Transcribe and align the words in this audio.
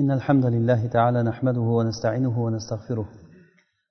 إن 0.00 0.10
الحمد 0.10 0.46
لله 0.46 0.86
تعالى 0.86 1.22
نحمده 1.22 1.60
ونستعينه 1.60 2.44
ونستغفره 2.44 3.08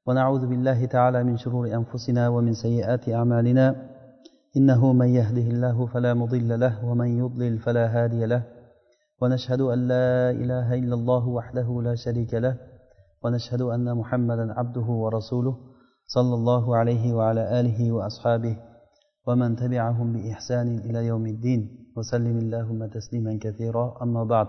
ونعوذ 0.06 0.48
بالله 0.48 0.86
تعالى 0.86 1.24
من 1.24 1.38
شرور 1.38 1.68
أنفسنا 1.74 2.30
ومن 2.30 2.54
سيئات 2.54 3.10
أعمالنا. 3.10 3.76
إنه 4.58 4.94
من 4.94 5.08
يهده 5.08 5.42
الله 5.42 5.86
فلا 5.86 6.14
مضل 6.14 6.60
له 6.60 6.86
ومن 6.86 7.08
يضلل 7.08 7.60
فلا 7.60 7.86
هادي 7.88 8.26
له. 8.26 8.44
ونشهد 9.22 9.62
أن 9.62 9.88
لا 9.88 10.32
إله 10.32 10.74
إلا 10.74 10.96
الله 10.96 11.28
وحده 11.28 11.82
لا 11.82 11.96
شريك 11.96 12.34
له. 12.34 12.58
ونشهد 13.24 13.62
أن 13.62 13.98
محمدا 13.98 14.54
عبده 14.54 14.88
ورسوله 15.04 15.56
صلى 16.08 16.34
الله 16.34 16.78
عليه 16.78 17.14
وعلى 17.14 17.60
آله 17.60 17.92
وأصحابه 17.92 18.58
ومن 19.28 19.56
تبعهم 19.56 20.14
بإحسان 20.14 20.68
إلى 20.78 21.06
يوم 21.06 21.26
الدين. 21.26 21.62
وسلم 21.98 22.38
اللهم 22.38 22.86
تسليما 22.86 23.40
كثيرا. 23.42 23.98
أما 24.02 24.24
بعد. 24.24 24.48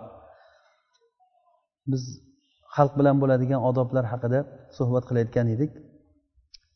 Biz 1.90 2.02
xalq 2.76 2.92
bilan 3.00 3.16
bo'ladigan 3.22 3.60
odoblar 3.70 4.04
haqida 4.12 4.40
suhbat 4.77 5.04
qilayotgan 5.09 5.46
edik. 5.54 5.73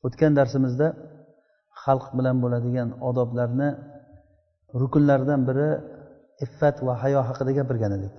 O'tgan 0.07 0.33
darsimizda 0.39 0.89
xalq 1.85 2.07
bilan 2.19 2.37
bo'ladigan 2.43 2.89
odoblarni 3.09 3.69
rukunlaridan 4.81 5.41
biri 5.49 5.71
iffat 6.45 6.77
va 6.87 6.95
hayo 7.03 7.21
haqida 7.29 7.53
gapirgan 7.59 7.93
edik. 7.99 8.15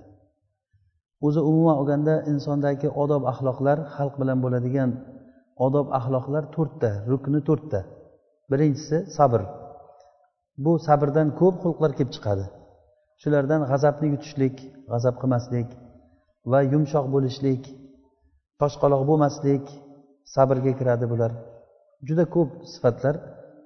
O'zi 1.26 1.40
umuman 1.50 1.76
olganda 1.80 2.14
insondagi 2.32 2.88
odob 3.02 3.22
axloqlar 3.32 3.78
xalq 3.96 4.14
bilan 4.22 4.38
bo'ladigan 4.44 4.90
odob 5.66 5.86
axloqlar 5.98 6.44
to'rtta 6.54 6.90
rukni 7.10 7.40
to'rtta. 7.48 7.80
Birinchisi 8.50 8.96
sabr. 9.16 9.40
Bu 10.64 10.72
sabrdan 10.86 11.28
ko'p 11.40 11.56
xulqlar 11.64 11.90
kelib 11.98 12.12
chiqadi. 12.16 12.44
Shulardan 13.22 13.60
g'azabni 13.70 14.06
yutishlik 14.14 14.56
g'azab 14.92 15.14
qilmaslik 15.20 15.68
va 16.50 16.60
yumshoq 16.72 17.06
bo'lishlik 17.14 17.62
toshqaloq 18.60 19.02
bo'lmaslik 19.10 19.64
sabrga 20.34 20.72
kiradi 20.78 21.06
bular. 21.12 21.32
Juda 22.08 22.24
ko'p 22.34 22.50
sifatlar 22.72 23.14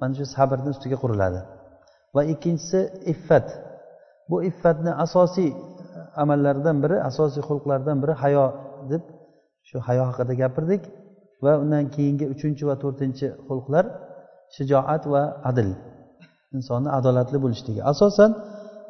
mana 0.00 0.12
shu 0.18 0.24
sabrni 0.36 0.68
ustiga 0.74 0.96
quriladi. 1.02 1.40
Va 2.14 2.22
ikkinchisi 2.32 2.80
iffat. 3.12 3.46
Bu 4.30 4.36
iffatni 4.50 4.92
asosiy 5.04 5.50
amallaridan 6.22 6.76
biri 6.84 6.96
asosiy 7.10 7.42
xulqlardan 7.48 7.96
biri 8.02 8.14
hayo 8.22 8.44
deb 8.90 9.02
shu 9.68 9.76
hayo 9.86 10.02
haqida 10.10 10.32
gapirdik 10.42 10.82
va 11.44 11.52
undan 11.62 11.84
keyingi 11.94 12.26
uchinchi 12.34 12.62
va 12.68 12.74
to'rtinchi 12.82 13.26
xulqlar 13.48 13.84
shijoat 14.56 15.02
va 15.12 15.22
adl 15.50 15.68
insonni 16.56 16.90
adolatli 16.98 17.38
bo'lishligi. 17.44 17.80
Asosan 17.92 18.30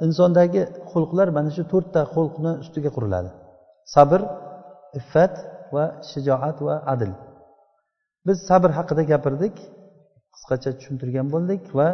insondagi 0.06 0.62
xulqlar 0.92 1.28
mana 1.36 1.50
shu 1.56 1.62
to'rtta 1.72 2.00
xulqni 2.14 2.52
ustiga 2.62 2.90
quriladi. 2.96 3.30
Sabr 3.94 4.20
iffat 4.98 5.34
va 5.74 5.84
shijoat 6.10 6.56
va 6.66 6.76
adl 6.94 7.12
biz 8.26 8.38
sabr 8.48 8.70
haqida 8.78 9.02
gapirdik 9.12 9.56
qisqacha 10.34 10.70
tushuntirgan 10.78 11.26
bo'ldik 11.34 11.62
va 11.78 11.88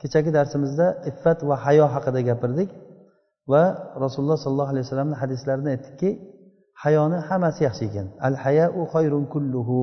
kechagi 0.00 0.30
darsimizda 0.38 0.86
iffat 1.10 1.38
va 1.48 1.56
hayo 1.64 1.84
haqida 1.94 2.20
gapirdik 2.30 2.70
va 3.52 3.62
rasululloh 4.04 4.38
sollallohu 4.44 4.70
alayhi 4.72 4.84
vasallamni 4.86 5.16
hadislarini 5.22 5.70
aytdikki 5.74 6.10
hayoni 6.84 7.18
hammasi 7.28 7.60
yaxshi 7.68 7.84
ekan. 7.88 8.06
Al 8.28 8.34
hayau 8.44 8.82
xayrun 8.94 9.24
kulluhu. 9.34 9.78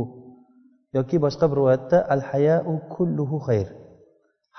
Yoki 0.97 1.17
boshqa 1.25 1.45
bir 1.51 1.57
rivoyatda 1.59 1.97
al 2.13 2.21
hayau 2.29 2.73
kulluhu 2.95 3.37
xayr. 3.47 3.67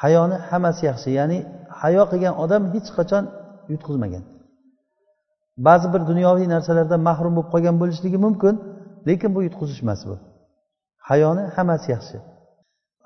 Hayoni 0.03 0.37
hammasi 0.49 0.83
yaxshi 0.91 1.11
ya'ni 1.19 1.39
hayo 1.81 2.03
qilgan 2.13 2.35
odam 2.45 2.63
hech 2.75 2.89
qachon 2.99 3.25
yutqizmagan. 3.73 4.25
Ba'zi 5.67 5.87
bir 5.95 6.03
dunyoviy 6.11 6.47
narsalardan 6.55 7.01
mahrum 7.09 7.33
bo'lib 7.37 7.51
qolgan 7.55 7.77
bo'lishligi 7.83 8.19
mumkin 8.27 8.55
lekin 9.09 9.31
bu 9.37 9.41
yutqizish 9.47 9.83
emas 9.85 10.01
bu 10.09 10.17
hayoni 11.11 11.45
hammasi 11.57 11.89
yaxshi. 11.95 12.17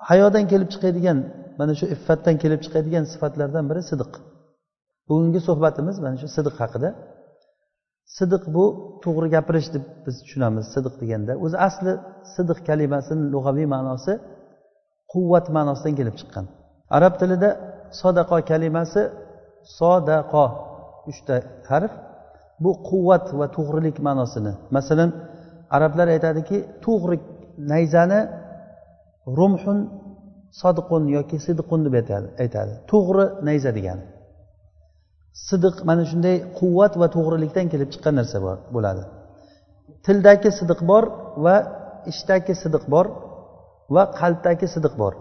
Hayodan 0.09 0.45
kelib 0.51 0.69
chiqadigan 0.73 1.17
mana 1.59 1.73
shu 1.79 1.85
iffatdan 1.95 2.35
kelib 2.43 2.59
chiqadigan 2.65 3.03
sifatlardan 3.11 3.65
biri 3.69 3.81
sidiq. 3.91 4.11
Bugungi 5.07 5.39
suhbatimiz 5.47 5.95
mana 6.05 6.17
shu 6.21 6.27
sidiq 6.37 6.55
haqida. 6.61 6.89
Sidiq 8.17 8.43
bu 8.55 8.65
to'g'ri 9.03 9.27
gapirish 9.35 9.69
deb 9.75 9.83
biz 10.05 10.15
tushunamiz 10.23 10.65
sidiq 10.75 10.93
deganda. 11.01 11.33
O'zi 11.45 11.57
asli 11.67 11.93
sidiq 12.35 12.59
kalimasini 12.69 13.23
lug'aviy 13.33 13.67
ma'nosi 13.75 14.13
quvvat 15.13 15.45
ma'nosidan 15.57 15.93
kelib 15.99 16.15
chiqqan. 16.19 16.45
Arab 16.97 17.13
tilida 17.21 17.49
sodaqo 18.01 18.37
kalimasi 18.51 19.01
sodaqo 19.79 20.45
uchta 21.09 21.35
harf. 21.69 21.93
Bu 22.63 22.71
quvvat 22.89 23.25
va 23.39 23.47
to'g'rilik 23.57 23.97
ma'nosini. 24.07 24.53
Masalan 24.77 25.09
arablar 25.75 26.07
aytadiki 26.15 26.57
to'g'ri 26.85 27.17
nayzani 27.71 28.21
rumhun 29.39 29.79
sodiqun 30.61 31.03
yoki 31.17 31.37
sidiqun 31.45 31.79
deb 31.85 31.95
aytadi 32.43 32.73
to'g'ri 32.91 33.25
nayza 33.47 33.71
degani. 33.77 34.05
Sidiq 35.47 35.75
mana 35.89 36.03
shunday 36.11 36.35
quvvat 36.59 36.93
va 37.01 37.07
to'g'rilikdan 37.15 37.65
kelib 37.73 37.89
chiqqan 37.93 38.13
narsa 38.19 38.37
bor 38.45 38.57
bo'ladi. 38.75 39.03
Tildagi 40.05 40.49
sidiq 40.59 40.79
bor 40.91 41.03
va 41.45 41.55
ishdagi 42.11 42.53
sidiq 42.63 42.83
bor 42.93 43.05
va 43.95 44.03
qalbdagi 44.19 44.67
sidiq 44.75 44.93
bor. 45.01 45.13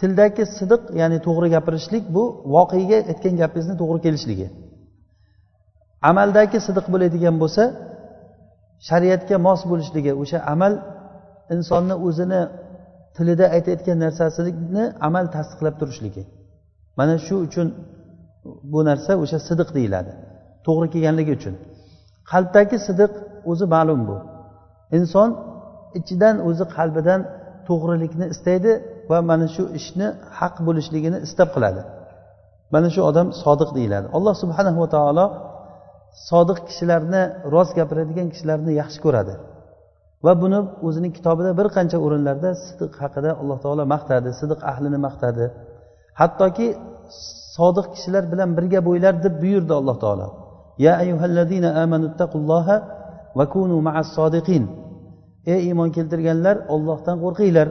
Tildagi 0.00 0.44
sidiq 0.58 0.82
ya'ni 1.00 1.18
to'g'ri 1.26 1.48
gapirishlik 1.56 2.04
bu 2.16 2.24
voqega 2.54 2.98
aytgan 3.10 3.34
gapingizni 3.42 3.74
to'g'ri 3.82 4.00
kelishligi. 4.06 4.46
Amaldagi 6.10 6.58
sidiq 6.66 6.86
bo'ladigan 6.92 7.36
bo'lsa 7.42 7.62
shariatga 8.88 9.36
mos 9.46 9.60
bo'lishligi 9.70 10.12
o'sha 10.22 10.38
amal 10.54 10.72
insonni 11.54 11.94
o'zini 12.06 12.40
tilida 13.16 13.46
aytayotgan 13.56 13.98
narsasini 14.04 14.84
amal 15.08 15.24
tasdiqlab 15.36 15.74
turishligi. 15.80 16.22
Mana 16.98 17.14
shu 17.26 17.34
uchun 17.46 17.66
bu 18.72 18.80
narsa 18.88 19.12
o'sha 19.22 19.38
sidiq 19.48 19.68
deyiladi. 19.76 20.12
To'g'ri 20.66 20.86
kelganligi 20.94 21.32
uchun. 21.38 21.54
Qalbdagi 22.30 22.76
sidiq 22.86 23.12
o'zi 23.50 23.66
ma'lum 23.74 24.00
bu. 24.08 24.16
Inson 24.98 25.28
ichidan 25.98 26.36
o'zi 26.48 26.64
qalbidan 26.76 27.20
to'g'rilikni 27.68 28.26
istaydi 28.34 28.72
va 29.10 29.18
mana 29.30 29.46
shu 29.54 29.62
ishni 29.78 30.08
haq 30.38 30.54
bo'lishligini 30.66 31.18
istab 31.26 31.48
qiladi. 31.54 31.82
Mana 32.74 32.88
shu 32.94 33.00
odam 33.10 33.26
sodiq 33.42 33.70
deyiladi. 33.78 34.06
Alloh 34.16 34.34
subhanahu 34.42 34.78
va 34.84 34.88
taolo 34.96 35.24
sodiq 36.28 36.58
kishilarni 36.68 37.22
rost 37.54 37.72
gapiradigan 37.78 38.28
kishilarni 38.32 38.72
yaxshi 38.80 39.00
ko'radi. 39.04 39.34
Va 40.26 40.32
buni 40.42 40.58
o'zining 40.86 41.12
kitobida 41.18 41.50
bir 41.58 41.66
qancha 41.76 41.98
o'rinlarda 42.06 42.50
sidiq 42.66 42.92
haqida 43.02 43.30
alloh 43.40 43.58
taolo 43.64 43.84
maqtadi 43.94 44.30
sidiq 44.40 44.60
ahlini 44.70 44.98
maqtadi. 45.06 45.44
Hattoki 46.20 46.66
sodiq 47.56 47.86
kishilar 47.94 48.24
bilan 48.32 48.50
birga 48.58 48.80
bo'ylar 48.88 49.14
deb 49.24 49.34
buyurdi 49.42 49.72
alloh 49.80 49.96
taolo. 50.04 50.28
Ya 50.86 50.92
ayyuhallazina 51.02 51.70
amanuttaqulloha 51.82 52.76
va 53.38 53.44
kunu 53.54 53.76
ma'as 53.88 54.08
sodiqin. 54.18 54.64
Ey 55.52 55.60
iymon 55.68 55.90
keltirganlar 55.96 56.56
ollohdan 56.74 57.16
qo'rqinglar 57.24 57.68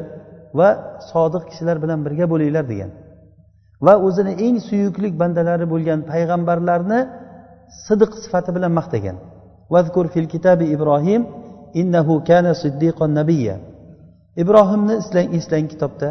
va 0.60 0.70
sodiq 1.12 1.44
kishilar 1.50 1.78
bilan 1.84 2.00
birga 2.06 2.26
bo'linglar 2.32 2.66
degan. 2.72 2.92
Va 3.86 3.94
o'zini 4.08 4.34
eng 4.46 4.58
suyukli 4.68 5.08
bandalari 5.22 5.66
bo'lgan 5.74 6.00
payg'ambarlarni 6.12 7.00
sidiq 7.88 8.12
sifati 8.24 8.50
bilan 8.56 8.72
maqtagan 8.80 9.18
vazkur 9.74 10.06
fil 10.14 10.28
kitabi 10.34 10.66
ibrohim 10.76 11.22
innahu 11.82 12.14
kana 12.30 12.52
siddiqon 12.64 13.12
nabiyya. 13.20 13.56
Ibrohimni 14.42 14.94
eslang 15.02 15.28
eslang 15.38 15.68
kitobda. 15.74 16.10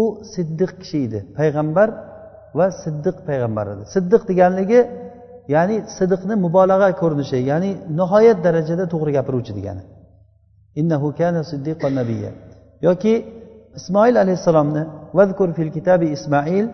U 0.00 0.02
siddiq 0.34 0.70
kishi 0.80 0.98
edi 1.06 1.18
payg'ambar 1.38 1.88
va 2.58 2.66
siddiq 2.82 3.16
payg'ambar 3.28 3.66
edi. 3.74 3.82
Siddiq 3.94 4.22
deganligi 4.30 4.80
ya'ni 5.54 5.76
sidiqni 5.98 6.34
mubolag'a 6.44 6.90
ko'rinishi 7.00 7.38
ya'ni 7.50 7.70
nihoyat 7.98 8.38
darajada 8.46 8.84
to'g'ri 8.92 9.12
gapiruvchi 9.18 9.52
degani. 9.58 9.82
Innahu 10.80 11.08
kana 11.20 11.40
siddiqon 11.50 11.92
nabiyya. 12.00 12.30
Yoki 12.86 13.14
ismoil 13.78 14.14
alayhissalomni 14.24 14.82
vazkur 15.18 15.48
fil 15.56 15.70
kitabi 15.76 16.06
ismoil 16.16 16.66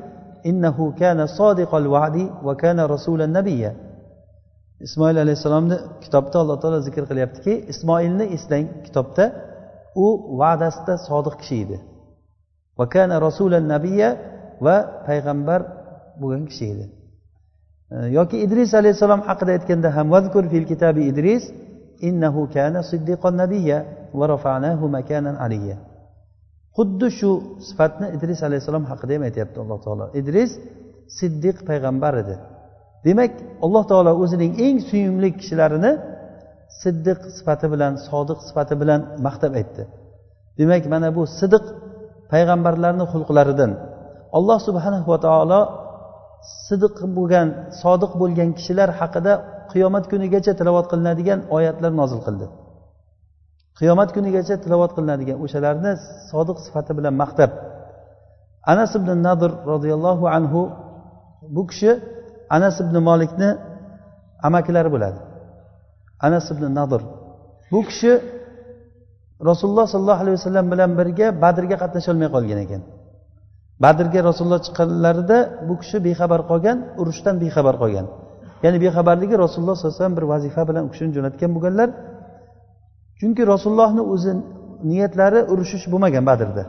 innahu 0.50 0.84
kana 1.00 1.24
sodiqal 1.38 1.86
va'di 1.96 2.24
va 2.46 2.52
kana 2.62 2.82
rasulan 2.94 3.30
nabiyya. 3.38 3.70
Ismoil 4.80 5.16
alayhissalomni 5.16 5.76
kitobda 6.04 6.36
alloh 6.42 6.60
taolo 6.62 6.80
zikr 6.80 7.04
qilyaptiki 7.10 7.52
ismoilni 7.72 8.24
eslang 8.36 8.66
kitobda 8.86 9.24
u 10.04 10.06
va'dasida 10.40 10.94
sodiq 11.08 11.34
kishi 11.40 11.56
edi. 11.64 11.78
Va 12.78 12.88
kana 12.94 13.20
rasulan 13.26 13.64
nabiya 13.74 14.08
va 14.66 14.76
payg'ambar 15.06 15.60
bo'lgan 16.20 16.44
kishi 16.50 16.66
edi. 16.74 16.84
E, 17.94 17.96
yoki 18.18 18.36
idris 18.46 18.70
alayhissalom 18.80 19.20
haqida 19.28 19.50
aytganda 19.56 19.88
ham 19.96 20.06
vazkur 20.16 20.44
fil 20.52 20.66
kitabi 20.72 21.02
idris 21.10 21.44
innahu 22.08 22.40
kana 22.56 22.80
siddiqon 22.90 23.34
nabiya 23.42 23.78
va 24.18 24.24
rafa'nahu 24.34 24.84
makanan 24.98 25.36
aliyya. 25.46 25.76
Xuddi 26.76 27.08
shu 27.18 27.30
sifatni 27.68 28.06
idris 28.16 28.40
alayhissalom 28.48 28.84
haqida 28.90 29.12
ham 29.16 29.22
aytyapti 29.28 29.58
alloh 29.64 29.78
taolo. 29.86 30.04
Idris 30.20 30.50
siddiq 31.18 31.56
payg'ambar 31.68 32.14
edi. 32.22 32.36
Demak 33.06 33.32
alloh 33.64 33.84
taolo 33.90 34.12
o'zining 34.22 34.52
eng 34.66 34.76
suyumli 34.88 35.28
kishilarini 35.38 35.92
siddiq 36.82 37.20
sifati 37.36 37.66
bilan 37.72 37.92
sodiq 38.08 38.38
sifati 38.48 38.74
bilan 38.80 39.00
maqtab 39.26 39.52
aytdi. 39.60 39.82
Demak 40.58 40.82
mana 40.92 41.08
bu 41.16 41.22
sidiq 41.40 41.64
payg'ambarlarni 42.32 43.04
xulqlaridan 43.12 43.70
alloh 44.36 44.58
subhanahu 44.68 45.06
va 45.12 45.18
taolo 45.26 45.60
sidiq 46.66 46.94
bo'lgan 47.16 47.48
sodiq 47.82 48.12
bo'lgan 48.20 48.48
kishilar 48.58 48.88
haqida 49.00 49.32
qiyomat 49.72 50.04
kunigacha 50.12 50.52
tilovat 50.58 50.86
qilinadigan 50.92 51.40
oyatlar 51.56 51.92
nozil 52.00 52.20
qildi. 52.26 52.46
Qiyomat 53.78 54.10
kunigacha 54.16 54.54
tilovat 54.64 54.92
qilinadigan 54.96 55.36
o'shalarni 55.44 55.92
sodiq 56.30 56.58
sifati 56.66 56.92
bilan 56.98 57.14
maqtab 57.22 57.50
anas 58.72 58.92
ibn 58.98 59.10
nadir 59.26 59.52
roziyallohu 59.72 60.24
anhu 60.36 60.60
bu 61.54 61.62
kishi 61.70 61.90
anas 62.56 62.76
ibn 62.84 62.96
molikni 63.08 63.50
amakilari 64.46 64.90
bo'ladi. 64.94 65.18
Anas 66.26 66.46
ibn 66.52 66.64
nadir 66.78 67.02
bu 67.72 67.80
kishi 67.88 68.12
rasululloh 69.48 69.86
sollallohu 69.92 70.20
alayhi 70.24 70.36
vasallam 70.40 70.66
bilan 70.72 70.90
birga 70.98 71.26
badrga 71.44 71.76
qatnasholmay 71.82 72.28
qolgan 72.34 72.58
ekan. 72.64 72.82
Badrga 73.84 74.20
rasululloh 74.28 74.60
chiqqanlarida 74.66 75.38
bu 75.68 75.74
kishi 75.80 75.96
bexabar 76.06 76.40
qolgan 76.50 76.78
urushdan 77.00 77.34
bexabar 77.42 77.74
qolgan. 77.82 78.06
Ya'ni 78.64 78.78
bexabarligi 78.84 79.34
rasululloh 79.44 79.76
sollallohu 79.76 79.92
alayhi 79.92 80.00
vasallam 80.00 80.16
bir 80.18 80.26
vazifa 80.32 80.62
bilan 80.68 80.82
u 80.88 80.90
kishini 80.92 81.10
jo'natgan 81.16 81.50
bo'lganlar. 81.56 81.88
Chunki 83.20 83.42
rasulullohni 83.52 84.02
o'zi 84.14 84.32
niyatlari 84.90 85.40
urushish 85.52 85.84
bo'lmagan 85.92 86.24
badrda. 86.30 86.64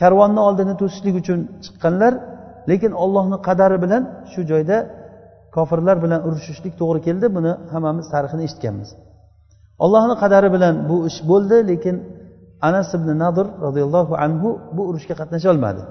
Karvonni 0.00 0.40
oldini 0.48 0.74
to'sishlik 0.80 1.14
uchun 1.22 1.38
chiqqanlar 1.64 2.12
lekin 2.70 2.92
ollohni 3.04 3.36
qadari 3.48 3.76
bilan 3.84 4.02
shu 4.32 4.40
joyda 4.50 4.76
kofirlar 5.56 5.96
bilan 6.04 6.20
urushishlik 6.26 6.74
to'g'ri 6.80 7.00
keldi. 7.06 7.26
Buni 7.36 7.52
hammamiz 7.72 8.06
tarixini 8.14 8.42
eshitganmiz. 8.48 8.88
Allohni 9.84 10.14
qadari 10.22 10.48
bilan 10.56 10.74
bu 10.88 10.96
ish 11.10 11.18
bo'ldi 11.30 11.56
lekin 11.70 11.96
anas 12.68 12.88
ibn 12.98 13.08
nadir 13.22 13.46
roziyallohu 13.64 14.14
anhu 14.24 14.48
bu 14.76 14.82
urushga 14.90 15.14
qatnasha 15.20 15.48
olmadi. 15.54 15.82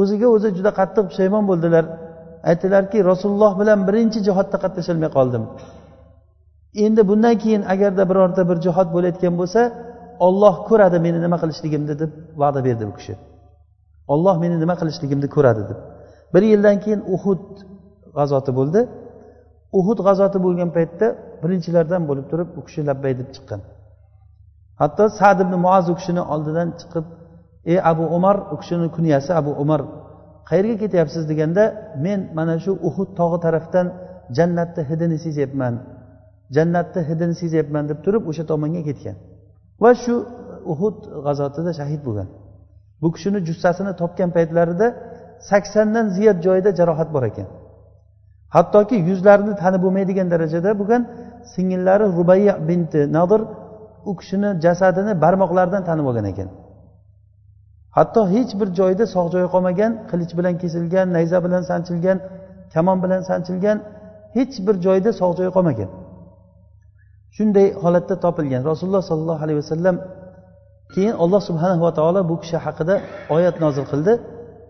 O'ziga 0.00 0.28
o'zi 0.36 0.48
juda 0.58 0.70
qattiq 0.78 1.04
pushaymon 1.10 1.44
bo'ldilar. 1.50 1.84
Aytdilarki 2.50 2.98
rasululloh 3.10 3.52
bilan 3.60 3.78
birinchi 3.88 4.18
jihodda 4.26 4.56
qatnasholmay 4.64 5.10
qoldim. 5.16 5.42
Endi 6.84 7.02
bundan 7.10 7.34
keyin 7.42 7.62
agarda 7.74 8.02
birorta 8.10 8.42
bir 8.50 8.56
jihod 8.66 8.88
bo'layotgan 8.94 9.34
bo'lsa 9.40 9.60
olloh 10.26 10.54
ko'radi 10.68 10.98
meni 11.06 11.18
nima 11.24 11.36
qilishligimni 11.42 11.94
deb 12.02 12.10
va'da 12.40 12.60
berdi 12.66 12.84
bu 12.90 12.94
kishi. 12.98 13.14
Olloh 14.12 14.36
meni 14.42 14.56
nima 14.62 14.74
qilishligimni 14.80 15.28
ko'radi 15.36 15.62
deb. 15.70 15.78
Bir 16.34 16.42
yildan 16.52 16.76
keyin 16.84 17.00
uhud 17.14 17.44
g'azoti 18.16 18.52
bo'ldi. 18.58 18.80
Uhud 19.78 19.98
g'azoti 20.06 20.38
bo'lgan 20.46 20.70
paytda 20.76 21.06
birinchilardan 21.42 22.02
bo'lib 22.08 22.26
turib 22.30 22.48
u 22.58 22.60
kishi 22.66 22.80
labbay 22.88 23.12
deb 23.20 23.28
chiqqan. 23.34 23.60
Hatto 24.80 25.04
sad 25.18 25.38
ibn 25.44 25.54
muaz 25.64 25.86
u 25.92 25.94
kishini 25.98 26.22
oldidan 26.34 26.68
chiqib 26.80 27.04
ey 27.72 27.78
abu 27.90 28.04
umar 28.16 28.36
u 28.52 28.56
kishini 28.60 28.88
kunyasi 28.96 29.30
abu 29.40 29.52
umar 29.62 29.80
qayerga 30.48 30.76
ketyapsiz? 30.82 31.22
deganda 31.30 31.64
men 32.04 32.20
mana 32.38 32.54
shu 32.64 32.72
uhud 32.88 33.08
tog'i 33.20 33.38
tarafdan 33.46 33.86
jannatni 34.38 34.82
hidini 34.90 35.18
sezyapman 35.24 35.74
jannatni 36.56 37.00
hidini 37.08 37.34
sezyapman 37.42 37.84
deb 37.90 37.98
turib 38.04 38.22
o'sha 38.30 38.44
tomonga 38.50 38.82
ketgan. 38.88 39.16
Va 39.82 39.90
shu 40.02 40.14
uhud 40.72 40.96
g'azotida 41.26 41.72
shahid 41.80 42.00
bo'lgan. 42.06 42.28
Bu 43.02 43.08
kishini 43.14 43.38
jussasini 43.48 43.92
topgan 44.00 44.30
paytlarida 44.36 44.86
saksondan 45.50 46.06
ziyod 46.16 46.38
joyida 46.46 46.70
jarohat 46.78 47.08
bor 47.14 47.22
ekan. 47.30 47.46
Hattoki 48.56 48.96
yuzlarini 49.08 49.54
tanib 49.62 49.80
bo'lmaydigan 49.84 50.28
darajada 50.34 50.70
bo'lgan 50.80 51.02
singillari 51.54 52.04
rubayya 52.18 52.54
binti 52.68 53.00
nadir 53.16 53.40
u 54.10 54.12
kishini 54.20 54.50
jasadini 54.64 55.12
barmoqlaridan 55.24 55.82
tanib 55.88 56.06
olgan 56.10 56.26
ekan. 56.32 56.48
Hatto 57.96 58.20
hech 58.34 58.52
bir 58.60 58.68
joyda 58.78 59.04
sog' 59.14 59.28
joyi 59.34 59.48
qolmagan 59.54 59.92
qilich 60.10 60.32
bilan 60.38 60.54
kesilgan 60.62 61.06
nayza 61.16 61.38
bilan 61.44 61.62
sanchilgan 61.70 62.18
kamon 62.74 62.98
bilan 63.04 63.20
sanchilgan 63.30 63.78
hech 64.36 64.54
bir 64.66 64.76
joyda 64.86 65.10
sog' 65.20 65.34
joyi 65.38 65.50
qolmagan. 65.56 65.90
Shunday 67.36 67.66
holatda 67.82 68.14
topilgan. 68.24 68.62
Rasululloh 68.70 69.04
sollallohu 69.10 69.40
alayhi 69.44 69.58
vasallam 69.62 69.96
keyin 70.94 71.14
alloh 71.24 71.40
subhanahu 71.48 71.82
va 71.86 71.92
taolo 71.98 72.20
bu 72.30 72.34
kishi 72.42 72.56
haqida 72.66 72.94
oyat 73.36 73.56
nozil 73.64 73.86
qildi. 73.92 74.12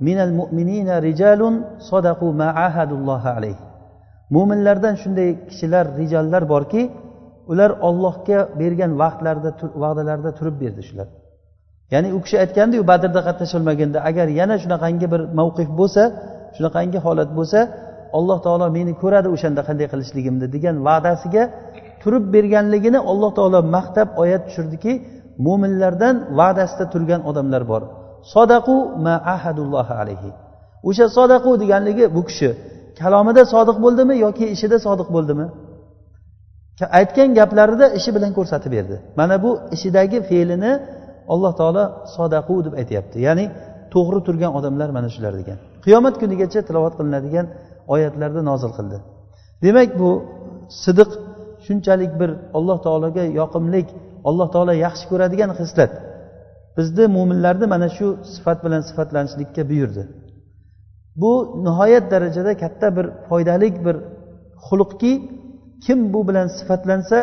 Minal 0.07 0.33
mu'minina 0.41 0.97
rijalun 1.09 1.55
sadaqu 1.91 2.27
ma 2.41 2.49
ahadullohi 2.67 3.29
alayhi 3.39 3.63
mo'minlardan 4.35 4.95
shunday 5.03 5.29
kishilar 5.49 5.85
rijollar 6.01 6.43
borki 6.53 6.83
ular 7.53 7.71
ollohga 7.89 8.39
bergan 8.61 8.93
vaqtlarida 9.03 9.51
va'dalarida 9.83 10.31
turib 10.39 10.57
berdi 10.63 10.83
shular. 10.89 11.09
Ya'ni 11.93 12.09
u 12.17 12.19
kishi 12.25 12.37
aytgandiyu 12.45 12.83
badrda 12.91 13.21
qatnasholmaganda 13.29 13.99
agar 14.11 14.27
yana 14.41 14.57
shunaqangi 14.63 15.07
bir 15.13 15.21
mavqif 15.41 15.69
bo'lsa 15.81 16.03
shunaqangi 16.57 16.99
holat 17.07 17.31
bo'lsa 17.39 17.61
alloh 18.19 18.39
taolo 18.47 18.67
meni 18.77 18.93
ko'radi 19.03 19.29
o'shanda 19.35 19.63
qanday 19.69 19.87
qilishligimni 19.93 20.47
degan 20.55 20.77
va'dasiga 20.89 21.43
turib 22.03 22.25
berganligini 22.35 22.99
alloh 23.11 23.31
taolo 23.39 23.61
maqtab 23.77 24.09
oyat 24.23 24.43
tushirdiki 24.47 24.93
mo'minlardan 25.47 26.17
va'dasida 26.39 26.85
turgan 26.93 27.21
odamlar 27.31 27.63
bor. 27.71 27.83
Sodaqu 28.35 28.77
ma 29.07 29.15
ahadullohi 29.35 29.95
alayhi. 30.03 30.31
O'sha 30.89 31.07
sodaqu 31.19 31.51
deganligi 31.63 32.05
bu 32.17 32.23
kishi 32.29 32.49
kalomida 33.01 33.43
sodiq 33.55 33.77
bo'ldimi 33.85 34.15
yoki 34.25 34.47
ishida 34.55 34.77
sodiq 34.87 35.09
bo'ldimi? 35.17 35.47
Aytgan 36.99 37.31
gaplarida 37.39 37.87
ishi 37.99 38.11
bilan 38.17 38.33
ko'rsatib 38.39 38.71
berdi. 38.77 38.97
Mana 39.19 39.37
bu 39.45 39.51
ishidagi 39.77 40.19
fe'lini 40.31 40.73
alloh 41.33 41.53
taolo 41.61 41.85
sodaqu 42.17 42.55
deb 42.67 42.75
aytyapti. 42.81 43.17
Ya'ni 43.27 43.45
to'g'ri 43.95 44.21
turgan 44.27 44.53
odamlar 44.59 44.89
mana 44.97 45.09
shular 45.15 45.33
degan. 45.41 45.59
Qiyomat 45.85 46.15
kunigacha 46.23 46.61
tilovat 46.69 46.95
qilinadigan 46.99 47.47
oyatlarni 47.95 48.43
nozil 48.51 48.73
qildi. 48.79 48.97
Demak 49.65 49.91
bu 50.01 50.11
sidiq 50.85 51.11
shunchalik 51.67 52.13
bir 52.21 52.31
alloh 52.59 52.79
taologa 52.87 53.25
yoqimlik 53.41 53.89
alloh 54.29 54.49
taolo 54.55 54.75
yaxshi 54.87 55.05
ko'radigan 55.11 55.51
xislat. 55.61 55.93
Bizni 56.77 57.05
mo'minlarni 57.17 57.67
mana 57.75 57.89
shu 57.97 58.07
sifat 58.35 58.59
bilan 58.65 58.83
sifatlanishlikka 58.89 59.63
buyurdi. 59.71 60.03
Bu 61.21 61.33
nihoyat 61.67 62.05
darajada 62.13 62.53
katta 62.63 62.87
bir 62.97 63.07
foydali 63.29 63.69
bir 63.87 63.97
xulqki 64.67 65.13
kim 65.85 65.99
bu 66.15 66.21
bilan 66.29 66.49
sifatlansa 66.59 67.19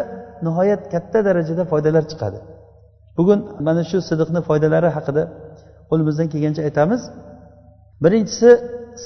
nihoyat 0.46 0.82
katta 0.94 1.20
darajada 1.28 1.64
foydalar 1.72 2.04
chiqadi. 2.12 2.40
Bugun 3.18 3.40
mana 3.68 3.84
shu 3.90 3.98
sidiqni 4.10 4.42
foydalari 4.50 4.90
haqida 4.98 5.24
qo'limizdan 5.90 6.28
kelgancha 6.34 6.62
aytamiz. 6.68 7.02
Birinchisi 8.04 8.50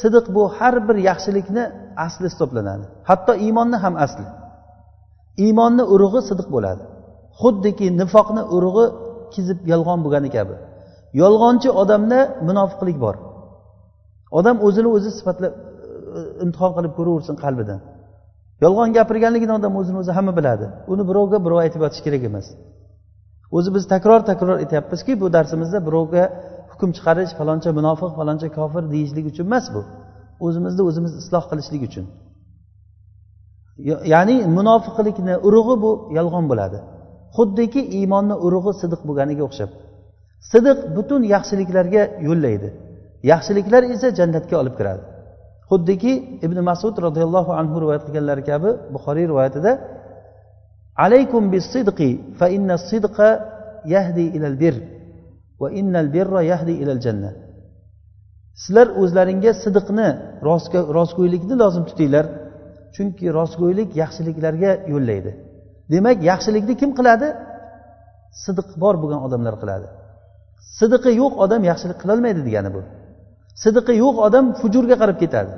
sidiq 0.02 0.26
bu 0.36 0.44
har 0.58 0.76
bir 0.88 0.98
yaxshilikni 1.10 1.64
asli 2.06 2.26
hisoblanadi. 2.32 2.86
Hatto 3.10 3.34
iymonni 3.46 3.78
ham 3.84 3.96
asli. 4.06 4.26
Iymonni 5.46 5.84
urug'i 5.94 6.22
sidiq 6.30 6.48
bo'ladi. 6.56 6.84
Xuddiki 7.42 7.88
nifoqni 8.02 8.42
urug'i 8.56 8.86
kizib 9.34 9.60
yolg'on 9.72 10.00
bo'lgani 10.06 10.30
kabi. 10.38 10.56
Yolg'onchi 11.22 11.70
odamda 11.82 12.20
munofiqlik 12.48 12.98
bor. 13.06 13.16
Odam 14.40 14.56
o'zini 14.68 14.90
o'zi 14.96 15.10
sifatlab 15.20 15.54
e, 15.56 16.20
imtihon 16.44 16.72
qilib 16.78 16.94
ko'raversin 16.98 17.36
qalbidan. 17.44 17.80
Yolg'on 18.64 18.90
gapirganligini 18.98 19.54
odam 19.60 19.74
o'zini 19.80 19.98
o'zi 20.02 20.12
hamma 20.18 20.34
biladi. 20.40 20.66
Uni 20.94 21.04
birovga 21.10 21.38
birov 21.46 21.60
aytib 21.66 21.82
yotish 21.86 22.02
kerak 22.06 22.24
emas. 22.30 22.48
O'zi 23.58 23.70
biz 23.76 23.84
takror 23.94 24.20
takror 24.32 24.56
aytyapmizki 24.64 25.14
bu 25.22 25.28
darsimizda 25.36 25.80
birovga 25.88 26.24
hukm 26.72 26.90
chiqarish 26.98 27.32
faloncha 27.40 27.70
munofiq 27.80 28.12
faloncha 28.20 28.48
kofir 28.58 28.84
deyishlik 28.94 29.26
uchun 29.32 29.46
emas 29.50 29.66
bu. 29.76 29.82
O'zimizni 30.46 30.84
o'zimiz 30.90 31.14
isloh 31.22 31.44
qilishlik 31.52 31.82
uchun. 31.90 32.06
Ya'ni 34.14 34.36
munofiqlikni 34.58 35.36
urug'i 35.48 35.76
bu 35.84 35.92
yolg'on 36.18 36.46
bo'ladi. 36.52 36.80
Xuddiki 37.38 37.82
iymonni 37.98 38.36
urug'i 38.46 38.74
sidiq 38.82 39.02
bo'lganiga 39.08 39.44
o'xshab. 39.48 39.72
Sidiq 40.52 40.78
butun 40.96 41.22
yaxshiliklarga 41.36 42.04
yo'llaydi. 42.28 42.70
Yaxshiliklar 43.32 43.82
esa 43.94 44.08
jannatga 44.20 44.56
olib 44.62 44.76
kiradi. 44.80 45.04
Xuddiki 45.70 46.14
ibn 46.46 46.58
masud 46.70 46.96
roziyallohu 47.06 47.52
anhu 47.60 47.76
rivoyat 47.84 48.04
qilganlari 48.08 48.44
kabi 48.52 48.70
buxoriy 48.94 49.26
rivoyatida 49.32 49.72
alaykum 51.06 51.44
bisidqi 51.54 52.10
fa 52.40 52.48
inna 52.56 52.76
sidqa 52.90 53.30
yahdi 53.96 54.26
ilal 54.38 54.58
bir 54.64 54.76
va 55.62 55.68
innal 55.80 56.08
birra 56.16 56.42
yahdi 56.52 56.74
ilal 56.84 57.02
janna. 57.06 57.32
Sizlar 58.62 58.88
o'zlaringga 59.02 59.52
sidiqni 59.64 60.08
rostgo'ylikni 60.98 61.56
lozim 61.62 61.84
tutinglar 61.90 62.26
chunki 62.96 63.26
rostgo'ylik 63.38 63.90
yaxshiliklarga 64.02 64.72
yo'llaydi. 64.94 65.32
Demak 65.94 66.18
yaxshilikni 66.30 66.74
kim 66.82 66.92
qiladi? 66.98 67.28
Sidiq 68.44 68.68
bor 68.84 68.96
bo'lgan 69.02 69.22
odamlar 69.28 69.56
qiladi. 69.62 69.88
Sidiqi 70.80 71.12
yo'q 71.22 71.34
odam 71.46 71.62
yaxshilik 71.72 71.98
qilolmaydi 72.04 72.42
degani 72.48 72.70
bu. 72.76 72.82
Sidiqi 73.64 73.94
yo'q 74.04 74.16
odam 74.28 74.46
fujurga 74.62 74.96
qarab 75.02 75.18
ketadi. 75.24 75.54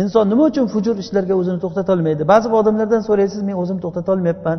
Inson 0.00 0.24
nima 0.32 0.44
uchun 0.50 0.66
fujur 0.74 0.96
ishlarga 1.04 1.34
o'zini 1.40 1.58
to'xtatolmaydi? 1.64 2.22
Ba'zi 2.32 2.46
odamlardan 2.60 3.02
so'raysiz 3.08 3.40
men 3.48 3.56
o'zim 3.62 3.78
to'xtatolmayapman. 3.84 4.58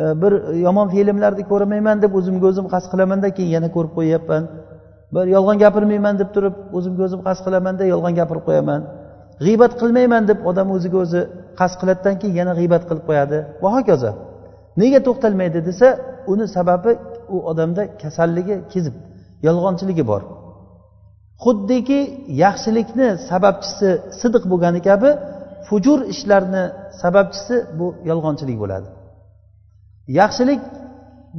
E, 0.00 0.02
bir 0.22 0.32
yomon 0.66 0.86
filmlarni 0.94 1.44
ko'rmayman 1.52 1.96
deb 2.04 2.12
o'zimga 2.18 2.46
o'zim 2.52 2.66
qasd 2.72 2.88
qilamanda 2.92 3.28
keyin 3.36 3.52
yana 3.56 3.68
ko'rib 3.76 3.92
qo'yyapman. 3.98 4.42
Bir 5.14 5.24
yolg'on 5.34 5.56
gapirmayman 5.64 6.14
deb 6.20 6.28
turib 6.34 6.54
o'zimga 6.78 7.02
o'zim 7.08 7.20
qasd 7.26 7.40
qilamanda 7.46 7.84
yolg'on 7.92 8.14
gapirib 8.20 8.44
qo'yaman. 8.48 8.80
G'iybat 9.44 9.72
qilmayman 9.80 10.22
deb 10.30 10.38
odam 10.50 10.68
o'ziga 10.76 10.98
o'zi 11.04 11.20
qasd 11.60 11.76
qiladidan 11.80 12.14
keyin 12.20 12.34
yana 12.40 12.52
g'iybat 12.58 12.82
qilib 12.88 13.04
qo'yadi. 13.08 13.38
Va 13.62 13.68
hokazo 13.76 14.10
nega 14.80 15.00
to'xtalmaydi 15.06 15.58
desa 15.68 15.88
uni 16.32 16.46
sababi 16.56 16.92
u 17.34 17.36
odamda 17.50 17.82
kasalligi 18.02 18.56
kezib 18.72 18.94
yolg'onchiligi 19.46 20.04
bor. 20.10 20.22
Xuddiki 21.44 22.00
yaxshilikni 22.44 23.08
sababchisi 23.30 23.90
sidiq 24.20 24.44
bo'lgani 24.52 24.80
kabi 24.88 25.10
fujur 25.68 25.98
ishlarni 26.14 26.64
sababchisi 27.02 27.54
bu 27.78 27.86
yolg'onchilik 28.10 28.56
bo'ladi. 28.62 28.88
Yaxshilik 30.20 30.60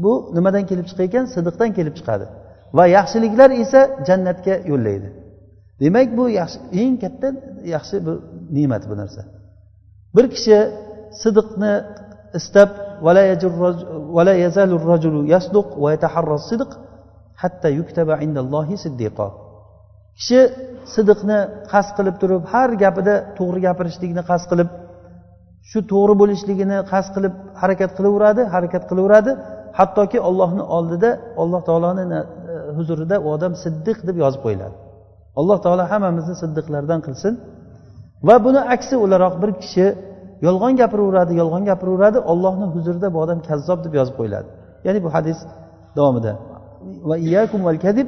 bu 0.04 0.14
nimadan 0.36 0.64
kelib 0.70 0.86
chiqar 0.90 1.04
ekan? 1.10 1.26
Sidiqdan 1.36 1.70
kelib 1.78 1.96
chiqadi. 2.00 2.26
Va 2.78 2.86
yaxshiliklar 2.98 3.50
esa 3.64 3.82
jannatga 4.08 4.56
yo'llaydi. 4.72 5.10
Demak 5.82 6.08
bu 6.18 6.24
yaxshi 6.40 6.58
eng 6.82 6.96
katta 7.04 7.28
yaxshi 7.76 7.96
bir 8.06 8.16
ne'mat 8.56 8.84
bu 8.90 8.96
narsa. 9.02 9.22
bir 10.16 10.26
kishi 10.34 10.58
sidiqni 11.22 11.74
istab 12.40 12.70
kishi 20.18 20.42
sidiqni 20.96 21.40
qasd 21.72 21.92
qilib 21.98 22.16
turib 22.22 22.44
har 22.54 22.70
gapida 22.84 23.16
to'g'ri 23.38 23.60
gapirishlikni 23.68 24.24
qasd 24.32 24.46
qilib 24.52 24.70
shu 25.70 25.80
to'g'ri 25.92 26.14
bo'lishligini 26.22 26.78
qasd 26.92 27.10
qilib 27.16 27.34
harakat 27.62 27.92
qilaveradi 27.98 28.42
harakat 28.54 28.84
qilaveradi. 28.90 29.32
Hattoki 29.80 30.20
ollohni 30.30 30.64
oldida 30.78 31.10
alloh 31.42 31.62
taoloni 31.70 32.04
e, 32.18 32.20
huzurida 32.78 33.16
u 33.26 33.28
odam 33.36 33.54
siddiq 33.64 33.98
deb 34.08 34.16
yozib 34.24 34.42
qo'yiladi. 34.46 34.76
Alloh 35.40 35.58
taolo 35.66 35.84
hammamizni 35.92 36.36
siddiqlardan 36.44 37.00
qilsin. 37.08 37.34
Va 38.28 38.36
buni 38.46 38.62
aksi 38.76 38.96
o'laroq 39.04 39.36
bir 39.42 39.52
kishi 39.64 39.88
yolg'on 40.48 40.74
gapiraveradi 40.82 41.34
yolg'on 41.42 41.64
gapiraveradi 41.70 42.20
ollohni 42.32 42.68
huzurida 42.76 43.08
bu 43.14 43.18
odam 43.24 43.40
kazzob 43.50 43.80
deb 43.86 43.94
yozib 44.00 44.16
qo'yiladi. 44.20 44.50
Ya'ni 44.86 45.00
bu 45.06 45.10
hadis 45.16 45.40
davomida. 45.98 46.34
Va 47.10 47.16
iyakum 47.28 47.62
val 47.68 47.80
kadib 47.86 48.08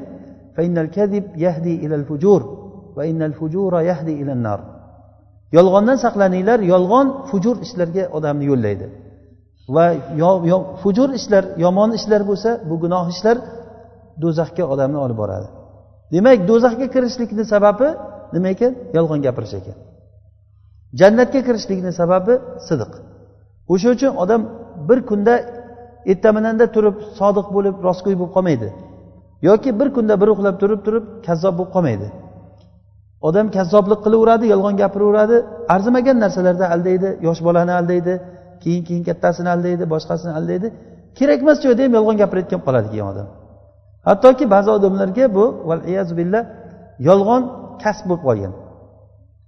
kadib 0.98 1.26
yahdi 1.46 1.74
ilal 1.86 2.06
fujur 2.10 2.42
va 2.98 3.04
innal 3.12 3.34
fujura 3.40 3.80
yahdi 3.90 4.14
ilan 4.22 4.40
nar. 4.48 4.60
Yolg'ondan 5.58 5.98
saqlaninglar 6.06 6.60
yolg'on 6.74 7.08
fujur 7.30 7.56
ishlarga 7.66 8.04
odamni 8.18 8.46
yo'llaydi. 8.52 8.86
Va 9.76 9.86
fujur 10.84 11.10
ishlar 11.20 11.44
yomon 11.66 11.90
ishlar 12.00 12.22
bo'lsa 12.30 12.50
bu 12.70 12.76
gunoh 12.84 13.06
ishlar 13.14 13.38
do'zaxga 14.24 14.64
odamni 14.74 15.00
olib 15.06 15.18
boradi. 15.24 15.48
Demak 16.14 16.40
do'zaxga 16.50 16.88
kirishlikni 16.94 17.44
sababi 17.54 17.88
nima 18.36 18.48
ekan? 18.56 18.72
Yolg'on 18.98 19.20
gapirish 19.26 19.56
ekan. 19.62 19.76
Jannatga 21.00 21.40
kirishlikni 21.48 21.92
sababi 22.00 22.34
sidiq. 22.68 22.92
O'sha 23.74 23.90
uchun 23.96 24.12
odam 24.24 24.42
bir 24.90 25.00
kunda 25.10 25.34
ertaminanda 26.12 26.66
turib 26.76 26.96
sodiq 27.20 27.48
bo'lib 27.56 27.76
rostgo'y 27.88 28.16
bo'lib 28.20 28.34
qolmaydi. 28.38 28.70
Yoki 29.50 29.70
bir 29.80 29.88
kunda 29.96 30.14
bir 30.22 30.30
uxlab 30.34 30.56
turib 30.62 30.80
turib 30.86 31.04
kazzob 31.28 31.54
bo'lib 31.60 31.72
qolmaydi. 31.76 32.08
Odam 33.28 33.48
kazzoblik 33.58 34.00
qilaveradi 34.06 34.46
yolg'on 34.54 34.76
gapiraveradi 34.82 35.38
arzimagan 35.74 36.18
narsalarda 36.24 36.66
aldaydi 36.76 37.10
yosh 37.28 37.42
bolani 37.48 37.74
aldaydi 37.80 38.14
keyin 38.64 38.84
keyin 38.88 39.04
kattasini 39.10 39.50
aldaydi 39.56 39.84
boshqasini 39.94 40.34
aldaydi. 40.40 40.68
Kerakmas 41.18 41.58
joyda 41.66 41.82
ham 41.86 41.94
yolg'on 41.98 42.18
gapirayotgan 42.22 42.62
qoladi 42.68 42.88
keyin 42.94 43.08
odam. 43.12 43.28
Hattoki 44.08 44.46
ba'zi 44.56 44.70
odamlarga 44.78 45.26
bu 45.38 45.46
billah 46.20 46.44
yolg'on 47.10 47.42
kasb 47.84 48.06
bo'lib 48.10 48.24
qolgan. 48.28 48.54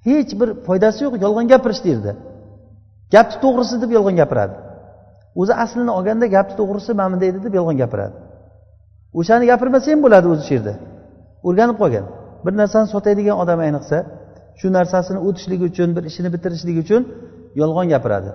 Hech 0.06 0.32
bir 0.40 0.50
foydasi 0.68 1.00
yo'q 1.06 1.14
yolg'on 1.26 1.48
gapirish 1.54 1.82
yerda 1.92 2.12
gapni 3.14 3.38
to'g'risi 3.44 3.76
deb 3.84 3.92
yolg'on 3.98 4.16
gapiradi. 4.22 4.56
O'zi 5.42 5.54
aslini 5.64 5.92
olganda 5.98 6.26
gapni 6.36 6.56
to'g'risi 6.60 6.92
mana 7.00 7.10
bunday 7.14 7.28
edi 7.32 7.40
deb 7.46 7.54
yolg'on 7.60 7.78
gapiradi. 7.84 8.16
O'shani 9.20 9.46
gapirmasa 9.52 9.88
ham 9.92 10.00
bo'ladi 10.06 10.28
o'zi 10.34 10.44
shu 10.48 10.54
yerda. 10.58 10.74
O'rganib 11.48 11.78
qolgan. 11.82 12.06
Bir 12.46 12.54
narsani 12.62 12.88
sotadigan 12.94 13.38
odam 13.44 13.60
ayniqsa 13.66 13.98
shu 14.60 14.68
narsasini 14.78 15.20
o'tishligi 15.28 15.66
uchun 15.72 15.90
bir 15.96 16.04
ishini 16.10 16.30
bitirishligi 16.36 16.80
uchun 16.86 17.02
yolg'on 17.62 17.88
gapiradi. 17.94 18.30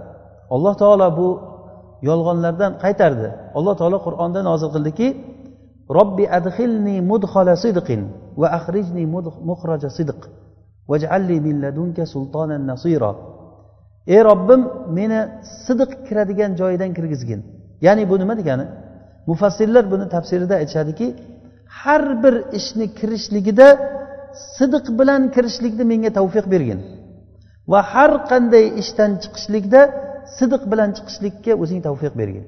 Alloh 0.55 0.75
taolo 0.83 1.09
bu 1.19 1.29
yolg'onlardan 2.09 2.73
qaytardi. 2.85 3.29
Alloh 3.59 3.75
taolo 3.81 3.99
qur'onda 4.07 4.41
nozil 4.51 4.71
qildiki 4.75 5.09
robbi 5.99 6.25
adhilni 6.39 6.97
mudhola 7.11 7.55
sidqin 7.65 8.01
va 8.41 8.49
axrijni 8.59 9.05
muhroja 9.49 9.91
sidq. 9.99 10.21
Ey 14.15 14.21
robbim 14.29 14.63
meni 14.99 15.21
sidiq 15.67 15.91
kiradigan 16.07 16.53
joyidan 16.61 16.91
kirgizgin. 16.99 17.41
Ya'ni 17.87 18.03
bu 18.11 18.17
nima 18.23 18.35
degani? 18.41 18.67
Mufassirlar 19.31 19.85
buni 19.93 20.07
tafsirida 20.15 20.55
aytishadiki 20.61 21.07
har 21.81 22.23
bir 22.23 22.35
ishni 22.59 22.87
kirishligida 22.99 23.69
sidiq 24.57 24.87
bilan 25.01 25.23
kirishlikni 25.35 25.85
menga 25.93 26.11
tavfiq 26.19 26.47
bergin. 26.55 26.81
Va 27.73 27.81
har 27.93 28.13
qanday 28.31 28.65
ishdan 28.83 29.11
chiqishlikda 29.23 29.81
sidiq 30.39 30.63
bilan 30.73 30.91
chiqishlikka 30.97 31.53
o'zing 31.63 31.81
tavfiq 31.87 32.15
bergin. 32.21 32.45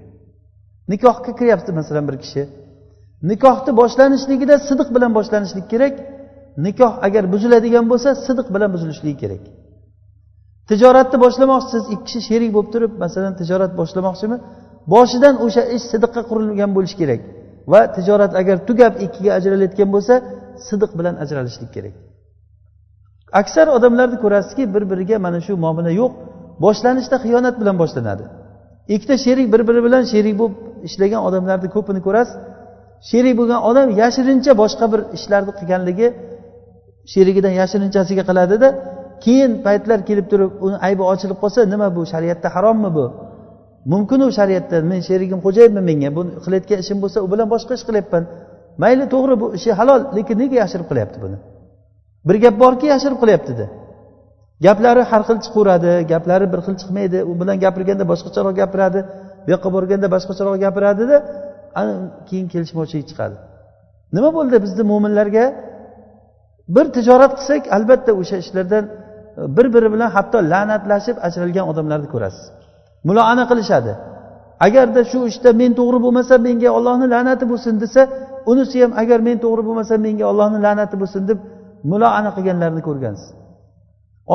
Nikohga 0.92 1.30
kiryapti 1.38 1.70
masalan 1.78 2.04
bir 2.08 2.16
kishi. 2.24 2.42
Nikohni 3.30 3.72
boshlanishligida 3.80 4.54
sidiq 4.68 4.88
bilan 4.96 5.10
boshlanishlik 5.18 5.66
kerak. 5.72 5.94
Nikoh 6.66 6.92
agar 7.06 7.24
buziladigan 7.32 7.84
bo'lsa 7.92 8.10
sidiq 8.26 8.46
bilan 8.54 8.70
buzilishligi 8.74 9.16
kerak. 9.22 9.42
Tijoratni 10.70 11.16
boshlamoqchisiz 11.24 11.84
ikki 11.94 12.04
kishi 12.06 12.20
sherik 12.28 12.50
bo'lib 12.56 12.70
turib 12.74 12.92
masalan 13.04 13.32
tijorat 13.40 13.72
boshlamoqchimi? 13.80 14.36
Boshidan 14.92 15.34
o'sha 15.44 15.62
ish 15.76 15.84
sidiqqa 15.92 16.22
qurilgan 16.30 16.70
bo'lishi 16.76 16.96
kerak. 17.02 17.20
Va 17.72 17.80
tijorat 17.96 18.32
agar 18.40 18.56
tugab 18.68 18.92
ikkiga 19.04 19.30
ajralayotgan 19.38 19.88
bo'lsa 19.94 20.14
sidiq 20.68 20.90
bilan 20.98 21.14
ajralishlik 21.22 21.70
kerak. 21.76 21.94
Aksar 23.40 23.66
odamlarni 23.76 24.16
ko'rasizki 24.24 24.62
bir 24.74 24.82
biriga 24.90 25.16
mana 25.26 25.38
shu 25.46 25.52
muomala 25.64 25.92
yo'q 26.00 26.12
boshlanishda 26.64 27.16
xiyonat 27.24 27.54
bilan 27.60 27.76
boshlanadi. 27.82 28.24
Ikkita 28.94 29.16
sherik 29.24 29.46
bir 29.52 29.62
biri 29.68 29.80
bilan 29.86 30.02
sherik 30.12 30.34
bo'lib 30.40 30.56
ishlagan 30.88 31.22
odamlarni 31.28 31.68
ko'pini 31.76 32.00
ko'rasiz 32.06 32.36
sherik 33.10 33.34
bo'lgan 33.40 33.60
odam 33.70 33.88
yashirincha 34.00 34.52
boshqa 34.62 34.86
bir 34.92 35.00
ishlarni 35.16 35.52
qilganligi 35.58 36.06
sherigidan 37.12 37.52
yashirinchasiga 37.60 38.22
qiladida 38.28 38.68
keyin 39.24 39.52
paytlar 39.66 39.98
kelib 40.08 40.26
turib 40.32 40.50
uni 40.66 40.76
aybi 40.86 41.02
ochilib 41.12 41.38
qolsa 41.42 41.60
nima 41.72 41.88
bu 41.96 42.02
shariatda 42.12 42.48
harommi 42.56 42.90
bu? 42.98 43.04
Mumkinu 43.92 44.26
shariatda 44.38 44.76
men 44.90 45.00
sherigim 45.08 45.38
xo'jayinmi 45.46 45.82
menga? 45.88 46.08
Bu 46.16 46.22
qilayotgan 46.44 46.78
ishim 46.84 46.98
bo'lsa 47.04 47.18
u 47.26 47.28
bilan 47.32 47.48
boshqa 47.54 47.72
ish 47.78 47.84
qilyapman. 47.88 48.22
Mayli 48.82 49.04
to'g'ri 49.14 49.34
bu 49.42 49.46
ishi 49.58 49.70
halol 49.78 50.00
lekin 50.16 50.36
nega 50.42 50.56
yashirib 50.62 50.86
qilyapti 50.90 51.18
buni? 51.24 51.36
Bir 52.28 52.36
gap 52.44 52.54
borki 52.64 52.86
yashirib 52.94 53.18
qilyaptida. 53.22 53.66
Gaplari 54.66 55.02
har 55.10 55.22
xil 55.28 55.38
chiqaveradi 55.44 55.92
gaplari 56.12 56.46
bir 56.52 56.60
xil 56.66 56.74
chiqmaydi. 56.80 57.18
U 57.30 57.32
bilan 57.40 57.56
gapirganda 57.64 58.04
boshqacharoq 58.12 58.54
gapiradi 58.60 59.00
bu 59.44 59.48
yoqqa 59.54 59.68
borganda 59.76 60.08
boshqacharoq 60.14 60.56
gapiradida 60.64 61.16
keyin 62.28 62.46
kelishmovchilik 62.52 63.06
chiqadi. 63.10 63.36
Nima 64.16 64.30
bo'ldi 64.36 64.56
bizni 64.64 64.82
mo'minlarga 64.92 65.44
bir 66.68 66.86
tijorat 66.96 67.32
qilsak 67.38 67.62
albatta 67.76 68.12
o'sha 68.20 68.36
ishlardan 68.44 68.84
e, 68.84 68.92
bir 69.56 69.66
biri 69.74 69.88
bilan 69.94 70.10
hatto 70.16 70.38
la'natlashib 70.52 71.16
ajralgan 71.26 71.64
odamlarni 71.72 72.08
ko'rasiz. 72.14 72.44
Muloana 73.08 73.44
qilishadi. 73.50 73.92
Agarda 74.66 75.02
shu 75.10 75.18
ishda 75.30 75.50
men 75.60 75.72
to'g'ri 75.78 75.98
bo'lmasam 76.04 76.40
menga 76.48 76.70
ollohni 76.78 77.06
la'nati 77.14 77.44
bo'lsin 77.52 77.74
desa 77.82 78.02
unisi 78.50 78.76
ham 78.82 78.92
agar 79.02 79.18
men 79.28 79.36
to'g'ri 79.44 79.62
bo'lmasam 79.68 79.98
menga 80.06 80.24
ollohni 80.32 80.58
la'nati 80.66 80.96
bo'lsin 81.02 81.22
deb 81.30 81.38
muloana 81.92 82.30
qilganlarni 82.36 82.82
ko'rgansiz. 82.88 83.28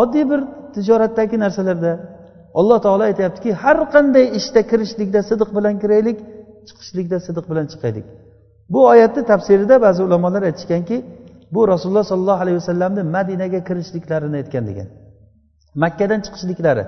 Oddiy 0.01 0.25
bir 0.31 0.39
tijoratdagi 0.75 1.35
narsalarda 1.43 1.91
alloh 2.59 2.79
taolo 2.85 3.03
aytyaptiki 3.11 3.49
har 3.63 3.77
qanday 3.93 4.25
ishda 4.39 4.61
kirishlikda 4.71 5.19
sidiq 5.29 5.49
bilan 5.57 5.75
kiraylik 5.81 6.17
chiqishlikda 6.67 7.17
sidiq 7.27 7.45
bilan 7.51 7.65
chiqaylik. 7.71 8.05
Bu 8.73 8.79
oyatni 8.91 9.23
tafsirida 9.31 9.75
ba'zi 9.85 10.01
ulamolar 10.07 10.43
aytishganki 10.49 10.97
bu 11.53 11.61
rasululloh 11.73 12.05
sollallohu 12.11 12.41
alayhi 12.43 12.57
vasallamni 12.61 13.03
madinaga 13.15 13.59
kirishliklarini 13.67 14.35
aytgan 14.41 14.63
degan. 14.69 14.87
Makkadan 15.83 16.19
chiqishliklari. 16.25 16.83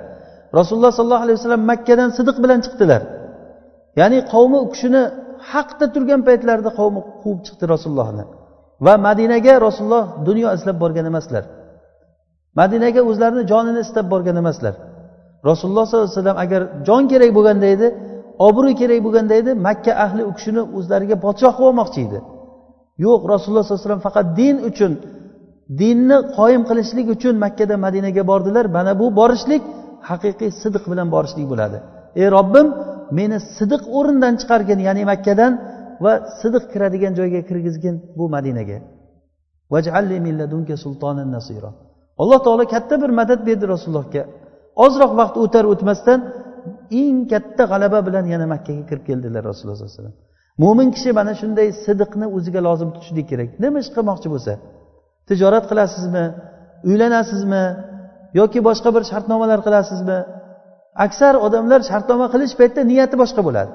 Rasululloh 0.60 0.92
sollallohu 0.98 1.24
alayhi 1.26 1.38
vasallam 1.40 1.64
makkadan 1.72 2.10
sidiq 2.18 2.38
bilan 2.44 2.60
chiqdilar. 2.66 3.02
Ya'ni 4.00 4.20
qavmi 4.34 4.58
u 4.66 4.68
kishini 4.74 5.02
haqda 5.52 5.86
turgan 5.94 6.22
paytlarida 6.28 6.72
qavmi 6.80 7.02
quvib 7.22 7.40
chiqdi 7.48 7.66
rasulullohni. 7.74 8.24
Va 8.86 8.94
madinaga 9.08 9.54
rasululloh 9.68 10.06
dunyo 10.28 10.50
izlab 10.58 10.78
borgan 10.84 11.06
emaslar. 11.12 11.44
Madinaga 12.60 13.02
o'zlarini 13.10 13.44
jonini 13.52 13.80
istab 13.86 14.06
borgan 14.14 14.38
emaslar. 14.42 14.74
Rasululloh 15.50 15.86
sollallohu 15.90 16.10
alayhi 16.10 16.20
vasallam 16.20 16.40
agar 16.46 16.62
jon 16.88 17.04
kerak 17.12 17.32
bo'lganda 17.38 17.68
edi 17.76 17.88
obro' 18.48 18.76
kerak 18.82 19.00
bo'lganda 19.06 19.34
edi 19.42 19.52
makka 19.68 19.94
ahli 20.06 20.22
u 20.30 20.32
kishini 20.38 20.62
o'zlariga 20.78 21.16
podshoh 21.26 21.52
qilib 21.56 21.70
olmoqchi 21.70 22.00
edi. 22.08 22.20
Yo'q 23.06 23.22
rasululloh 23.34 23.64
sollallohu 23.64 23.82
alayhi 23.82 23.88
vasallam 23.88 24.06
faqat 24.10 24.26
din 24.42 24.56
uchun 24.70 24.92
dinni 25.82 26.18
qoyim 26.38 26.62
qilishlik 26.70 27.08
uchun 27.16 27.36
makkada 27.46 27.76
madinaga 27.86 28.24
bordilar. 28.32 28.66
Mana 28.78 28.92
bu 29.02 29.06
borishlik 29.20 29.64
haqiqiy 30.10 30.52
sidiq 30.62 30.84
bilan 30.92 31.08
borishlik 31.16 31.46
bo'ladi. 31.52 31.78
Ey 32.22 32.28
robbim 32.38 32.68
meni 33.20 33.38
sidiq 33.58 33.82
o'rindan 33.98 34.34
chiqargin 34.42 34.80
ya'ni 34.88 35.04
makkadan 35.12 35.52
va 36.04 36.14
sidiq 36.42 36.64
kiradigan 36.74 37.14
joyga 37.20 37.42
kirgizgin 37.50 37.96
bu 38.18 38.26
madinaga. 38.36 38.78
Alloh 42.22 42.40
taolo 42.46 42.64
katta 42.74 42.96
bir 43.04 43.12
madad 43.20 43.40
berdi 43.48 43.66
rasulullohga. 43.74 44.24
Ozroq 44.86 45.12
vaqt 45.20 45.36
o'tar 45.44 45.64
o'tmasdan 45.72 46.20
eng 47.02 47.18
katta 47.32 47.64
g'alaba 47.72 48.00
bilan 48.08 48.26
yana 48.34 48.46
makkaga 48.54 48.84
kirib 48.90 49.04
keldilar 49.10 49.42
rasululloh 49.50 49.78
sallallohu 49.78 49.94
alayhi 49.94 50.04
vasallam. 50.04 50.29
Mo'min 50.64 50.90
kishi 50.96 51.10
mana 51.20 51.34
shunday 51.42 51.68
sidiqni 51.86 52.26
o'ziga 52.38 52.62
lozim 52.68 52.90
tutishlik 52.96 53.26
kerak. 53.32 53.50
Nima 53.64 53.78
ish 53.84 53.90
qilmoqchi 53.96 54.28
bo'lsa? 54.34 54.54
Tijorat 55.28 55.66
qilasizmi? 55.72 56.26
Uylanasizmi? 56.90 57.64
Yoki 58.40 58.60
boshqa 58.68 58.90
bir 58.96 59.04
shartnomalar 59.12 59.60
qilasizmi? 59.68 60.20
Aksar 61.06 61.34
odamlar 61.46 61.80
shartnoma 61.90 62.28
qilish 62.34 62.54
paytida 62.60 62.82
niyati 62.92 63.16
boshqa 63.22 63.42
bo'ladi. 63.48 63.72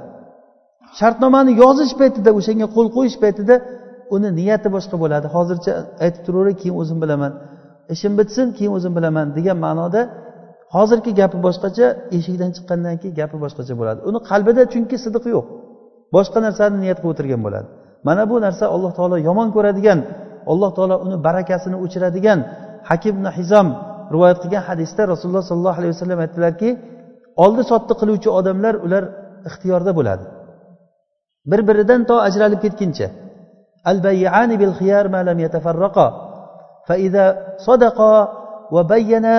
Shartnomani 1.01 1.53
yozish 1.63 1.93
paytida 2.01 2.31
o'shanga 2.39 2.67
qo'l 2.77 2.89
qo'yish 2.97 3.17
paytida 3.25 3.55
uni 4.15 4.29
niyati 4.41 4.69
boshqa 4.77 4.97
bo'ladi. 5.03 5.27
Hozircha 5.37 5.73
aytib 6.05 6.23
turaveray 6.27 6.55
keyin 6.61 6.77
o'zim 6.83 6.99
bilaman. 7.05 7.33
Ishim 7.95 8.13
bitsin 8.21 8.47
keyin 8.57 8.73
o'zim 8.77 8.93
bilaman 8.99 9.27
degan 9.37 9.59
ma'noda 9.67 10.01
hozirgi 10.77 11.11
gapi 11.21 11.39
boshqacha 11.47 11.87
eshikdan 12.17 12.51
chiqqandan 12.57 12.95
keyin 13.01 13.15
gapi 13.21 13.37
boshqacha 13.45 13.75
bo'ladi. 13.81 14.01
Uni 14.09 14.19
qalbida 14.31 14.63
chunki 14.73 14.97
sidiq 15.05 15.25
yo'q. 15.35 15.47
Boshqa 16.15 16.39
narsani 16.47 16.77
niyat 16.85 16.99
qilib 17.01 17.13
o'tirgan 17.15 17.41
bo'ladi. 17.47 17.67
Mana 18.07 18.23
bu 18.31 18.37
narsa 18.47 18.65
alloh 18.75 18.93
taolo 18.99 19.17
yomon 19.29 19.49
ko'radigan 19.57 19.99
alloh 20.53 20.71
taolo 20.77 20.97
uni 21.07 21.17
barakasini 21.27 21.77
o'chiradigan 21.85 22.39
hakim 22.91 23.17
hizom 23.39 23.69
rivoyat 24.15 24.39
qilgan 24.43 24.63
hadisda 24.69 25.03
rasululloh 25.13 25.45
sollallohu 25.51 25.79
alayhi 25.81 25.95
vasallam 25.97 26.21
aytdilarki 26.25 26.69
oldi 27.45 27.63
sotdi 27.71 27.93
qiluvchi 28.01 28.29
odamlar 28.39 28.75
ular 28.87 29.05
ixtiyorda 29.49 29.93
bo'ladi. 29.99 30.25
Bir 31.51 31.61
biridan 31.69 32.01
to 32.09 32.17
ajralib 32.29 32.61
ketguncha 32.65 33.09
al 33.91 33.99
bayyani 34.07 34.55
bil 34.63 34.75
xiyar 34.79 35.05
ma 35.15 35.21
lam 35.29 35.39
yatafarraqa 35.45 36.07
fa 36.87 36.95
idza 37.07 37.27
sadaqa 37.67 38.13
va 38.75 38.83
bayyana 38.93 39.37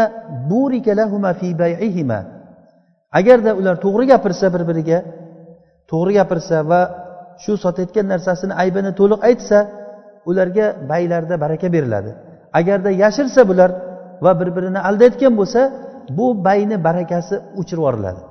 burika 0.49 0.93
fi 1.39 1.47
bay'ihima. 1.61 2.19
Agarda 3.19 3.51
ular 3.59 3.75
to'g'ri 3.85 4.05
gapirsa 4.11 4.45
bir 4.53 4.63
biriga 4.69 4.97
to'g'ri 5.91 6.11
gapirsa 6.19 6.57
va 6.71 6.81
shu 7.43 7.53
sotayotgan 7.63 8.05
narsasini 8.13 8.53
aybini 8.63 8.91
to'liq 8.99 9.21
aytsa 9.29 9.57
ularga 10.29 10.65
baylarda 10.91 11.35
baraka 11.43 11.67
beriladi. 11.75 12.11
Agarda 12.59 12.89
yashirsa 13.03 13.41
bular 13.49 13.69
va 14.25 14.31
bir 14.39 14.49
birini 14.55 14.79
aldayotgan 14.89 15.33
bo'lsa 15.39 15.61
bu 16.17 16.25
bayni 16.47 16.77
barakasi 16.87 17.35
o'chirib 17.59 17.81
yuboriladi. 17.81 18.21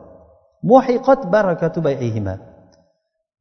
Muhiqot 0.71 1.21
barakatu 1.35 1.79
bayihima. 1.87 2.35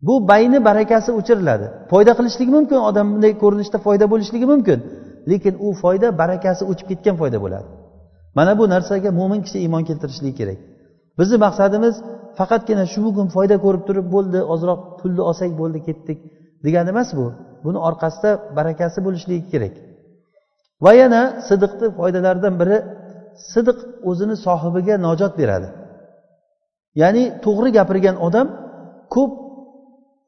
Bu 0.08 0.16
bayni 0.32 0.60
barakasi 0.70 1.10
o'chiriladi 1.20 1.66
foyda 1.92 2.12
qilishligi 2.18 2.52
mumkin 2.58 2.80
odam 2.90 3.06
bunday 3.14 3.34
ko'rinishda 3.44 3.78
foyda 3.86 4.06
bo'lishligi 4.14 4.48
mumkin 4.54 4.80
lekin 5.32 5.54
u 5.66 5.68
foyda 5.82 6.08
barakasi 6.22 6.64
o'chib 6.72 6.88
ketgan 6.92 7.16
foyda 7.22 7.38
bo'ladi. 7.44 7.68
Mana 8.38 8.52
bu 8.60 8.66
narsaga 8.74 9.10
mo'min 9.20 9.42
kishi 9.46 9.58
iymon 9.66 9.84
keltirishligi 9.90 10.36
kerak. 10.40 10.60
Bizni 11.20 11.38
maqsadimiz 11.46 11.96
faqatgina 12.38 12.86
shu 12.94 13.00
bugun 13.08 13.28
foyda 13.36 13.56
ko'rib 13.66 13.84
turib 13.88 14.08
bo'ldi 14.16 14.40
ozroq 14.54 14.80
pulni 15.00 15.22
olsak 15.30 15.52
bo'ldi 15.62 15.80
ketdik 15.88 16.20
degani 16.66 16.90
emas 16.94 17.10
bu. 17.20 17.26
Buni 17.66 17.80
orqasida 17.88 18.32
barakasi 18.58 19.00
bo'lishligi 19.06 19.44
kerak. 19.52 19.74
Va 20.86 20.92
yana 21.02 21.22
sidiqni 21.48 21.88
foydalaridan 21.98 22.54
biri 22.62 22.78
sidiq 23.52 23.78
o'zini 24.10 24.36
sohibiga 24.46 24.96
najot 25.08 25.34
beradi. 25.42 25.68
Ya'ni 27.02 27.24
to'g'ri 27.46 27.70
gapirgan 27.78 28.16
odam 28.28 28.48
ko'p 29.16 29.32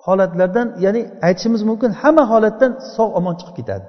holatlardan 0.05 0.67
ya'ni 0.85 1.01
aytishimiz 1.27 1.61
mumkin 1.69 1.91
hamma 2.01 2.23
holatdan 2.31 2.71
sog' 2.95 3.13
omon 3.19 3.35
chiqib 3.39 3.55
ketadi. 3.59 3.85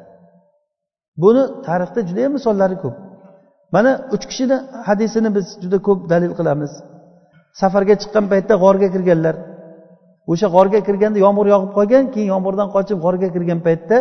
Buni 1.23 1.43
tarixda 1.67 2.01
judayam 2.09 2.33
misollari 2.39 2.77
ko'p. 2.85 2.97
Mana 3.75 3.93
uch 4.15 4.25
kishini 4.31 4.57
hadisini 4.87 5.31
biz 5.37 5.47
juda 5.63 5.79
ko'p 5.87 6.01
dalil 6.13 6.33
qilamiz. 6.39 6.73
Safarga 7.61 7.95
chiqqan 8.03 8.25
paytda 8.33 8.55
g'orga 8.63 8.89
kirganlar. 8.95 9.37
O'sha 10.33 10.47
g'orga 10.55 10.81
kirganda 10.87 11.19
yomg'ir 11.27 11.47
yog'ib 11.55 11.73
qolgan 11.79 12.05
keyin 12.15 12.29
yomg'irdan 12.35 12.69
qochib 12.75 12.99
g'orga 13.05 13.29
kirgan 13.35 13.61
paytda 13.67 13.97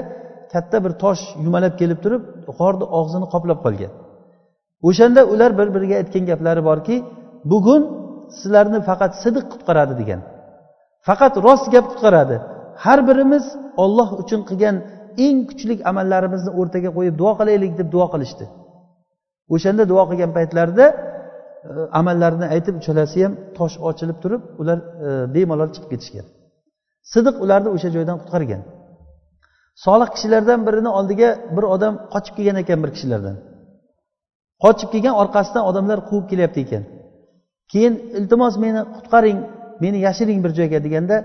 katta 0.54 0.78
bir 0.86 0.94
tosh 1.04 1.22
yumalab 1.46 1.74
kelib 1.82 2.00
turib 2.04 2.22
g'orni 2.60 2.86
og'zini 3.00 3.28
qoplab 3.34 3.60
qolgan. 3.66 3.92
O'shanda 4.88 5.22
ular 5.34 5.52
bir 5.60 5.68
biriga 5.76 5.96
aytgan 6.02 6.24
gaplari 6.32 6.62
borki 6.70 6.96
bugun 7.52 7.82
sizlarni 8.40 8.80
faqat 8.90 9.12
sidiq 9.24 9.46
qutqaradi 9.54 9.94
degan. 10.02 10.20
Faqat 11.08 11.34
rost 11.46 11.66
gap 11.74 11.86
qutqaradi 11.92 12.36
har 12.84 13.00
birimiz 13.10 13.46
olloh 13.84 14.10
uchun 14.22 14.42
qilgan 14.50 14.76
eng 15.26 15.38
kuchli 15.50 15.74
amallarimizni 15.92 16.52
o'rtaga 16.60 16.90
qo'yib 16.98 17.16
duo 17.22 17.32
qilaylik 17.40 17.74
deb 17.80 17.88
duo 17.96 18.06
qilishdi. 18.14 18.46
O'shanda 19.54 19.84
duo 19.92 20.04
qilgan 20.10 20.32
paytlarida 20.38 20.86
E, 21.70 21.74
amallarini 22.00 22.46
aytib 22.56 22.76
uchalasi 22.82 23.18
ham 23.26 23.34
tosh 23.58 23.76
ochilib 23.90 24.18
turib 24.24 24.42
ular 24.62 24.78
e, 25.08 25.10
bemalol 25.36 25.70
chiqib 25.76 25.90
ketishgan. 25.94 26.26
Sidiq 27.14 27.36
ularni 27.44 27.70
o'sha 27.76 27.90
joydan 27.96 28.18
qutqargan. 28.22 28.62
Solih 29.86 30.10
kishilardan 30.16 30.60
birini 30.68 30.92
oldiga 31.00 31.30
bir 31.56 31.66
odam 31.76 31.94
qochib 32.14 32.34
kelgan 32.38 32.58
ekan 32.64 32.80
bir 32.84 32.92
kishilardan. 32.96 33.36
Qochib 34.64 34.90
kelgan 34.94 35.16
orqasidan 35.22 35.64
odamlar 35.70 36.00
quvib 36.10 36.26
kelyapti 36.32 36.60
ekan. 36.66 36.84
Keyin 37.72 37.94
iltimos 38.18 38.56
meni 38.64 38.82
qutqaring 38.96 39.40
meni 39.84 39.98
yashiring 40.08 40.40
bir 40.46 40.52
joyga 40.60 40.80
deganda 40.86 41.18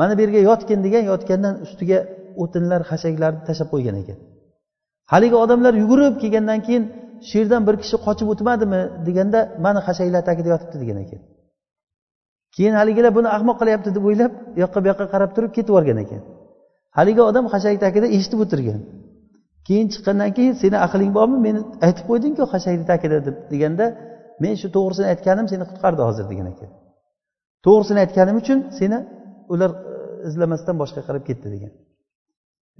mana 0.00 0.12
bu 0.16 0.20
yerga 0.24 0.40
yotgin 0.50 0.80
degan 0.86 1.04
yotgandan 1.10 1.54
ustiga 1.64 1.98
o'tinlar 2.42 2.80
xashaklarni 2.90 3.40
tashlab 3.48 3.68
qo'ygan 3.74 3.96
ekan. 4.02 4.18
Haligi 5.12 5.36
odamlar 5.44 5.72
yugurib 5.82 6.14
kelgandan 6.22 6.60
keyin 6.66 6.84
shu 7.28 7.34
yerdan 7.40 7.62
bir 7.68 7.76
kishi 7.82 7.96
qochib 8.06 8.28
o'tmadimi 8.32 8.80
deganda 9.06 9.40
mana 9.64 9.80
hashanglar 9.88 10.22
tagida 10.28 10.48
yotibdi 10.54 10.76
degan 10.82 10.98
ekan. 11.04 11.20
Keyin 12.56 12.74
haligilar 12.80 13.12
buni 13.18 13.28
ahmoq 13.36 13.56
qilyapti 13.60 13.90
deb 13.96 14.04
o'ylab 14.08 14.32
u 14.56 14.58
yoqqa 14.64 14.78
bu 14.82 14.86
yoqqa 14.90 15.06
qarab 15.14 15.30
turib 15.36 15.50
ketib 15.56 15.70
yuborgan 15.72 15.98
ekan. 16.04 16.20
Haligi 16.98 17.22
odam 17.30 17.44
hashang 17.52 17.76
tagida 17.84 18.06
eshitib 18.16 18.40
o'tirgan. 18.44 18.80
Keyin 19.66 19.86
chiqqandan 19.92 20.30
keyin 20.36 20.54
seni 20.62 20.76
aqling 20.86 21.10
bormi? 21.18 21.38
Meni 21.46 21.60
aytib 21.86 22.04
qo'ydingku 22.10 22.42
hashangni 22.52 22.84
tagida 22.92 23.16
deb 23.26 23.36
deganda 23.52 23.86
men 24.42 24.54
shu 24.60 24.68
to'g'risini 24.76 25.06
aytganim 25.12 25.46
seni 25.52 25.64
qutqardi 25.70 26.02
hozir 26.08 26.24
degan 26.32 26.46
ekan. 26.52 26.70
To'g'risini 27.66 27.98
aytganim 28.04 28.36
uchun 28.42 28.58
seni 28.78 28.98
ular 29.52 29.70
e, 29.92 29.94
izlamasdan 30.28 30.76
boshqa 30.82 31.00
qarab 31.08 31.22
ketdi 31.28 31.48
degan. 31.54 31.72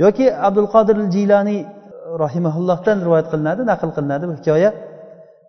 Yoki 0.05 0.27
abdul 0.49 0.69
qodir 0.75 0.97
jiylaniy 1.15 1.61
rohimaullohdan 2.23 2.97
rivoyat 3.07 3.27
qilinadi 3.33 3.63
naql 3.73 3.91
qilinadi 3.97 4.25
bu 4.31 4.35
hikoya. 4.39 4.71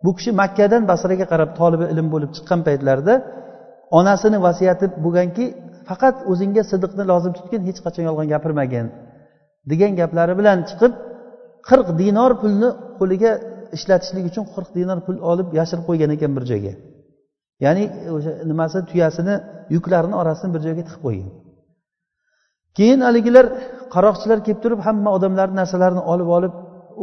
Bu 0.04 0.12
kishi 0.18 0.32
makkadan 0.42 0.82
basraga 0.92 1.26
qarab 1.32 1.50
tolibi 1.60 1.86
ilm 1.94 2.08
bo'lib 2.14 2.32
chiqqan 2.36 2.60
paytlarida 2.68 3.14
onasini 4.00 4.38
vasiyati 4.48 4.86
bo'lganki 5.06 5.46
faqat 5.90 6.16
o'zingga 6.32 6.64
sidiqni 6.72 7.04
lozim 7.12 7.32
tutgin 7.38 7.62
hech 7.68 7.80
qachon 7.86 8.04
yolg'on 8.10 8.28
gapirmagin 8.34 8.86
degan 9.72 9.92
gaplari 10.02 10.34
bilan 10.40 10.58
chiqib 10.70 10.94
qirq 11.70 11.88
dinor 12.02 12.32
pulni 12.42 12.70
qo'liga 13.00 13.32
ishlatishlik 13.76 14.26
uchun 14.32 14.46
qirq 14.54 14.70
dinor 14.80 15.00
pul 15.06 15.18
olib 15.32 15.48
yashirib 15.60 15.86
qo'ygan 15.90 16.10
ekan 16.16 16.32
bir 16.38 16.44
joyga. 16.52 16.74
Ya'ni 17.66 17.84
o'sha 18.16 18.32
nimasi 18.52 18.78
tuyasini 18.90 19.36
yuklarini 19.76 20.16
orasini 20.22 20.50
bir 20.56 20.62
joyga 20.68 20.84
tiqib 20.88 21.02
qo'ygan. 21.08 21.30
Keyin 22.78 23.00
haligilar 23.08 23.46
qaroqchilar 23.94 24.40
kelib 24.46 24.60
turib 24.64 24.80
hamma 24.88 25.10
odamlarni 25.18 25.56
narsalarini 25.62 26.04
olib 26.14 26.30
olib 26.38 26.54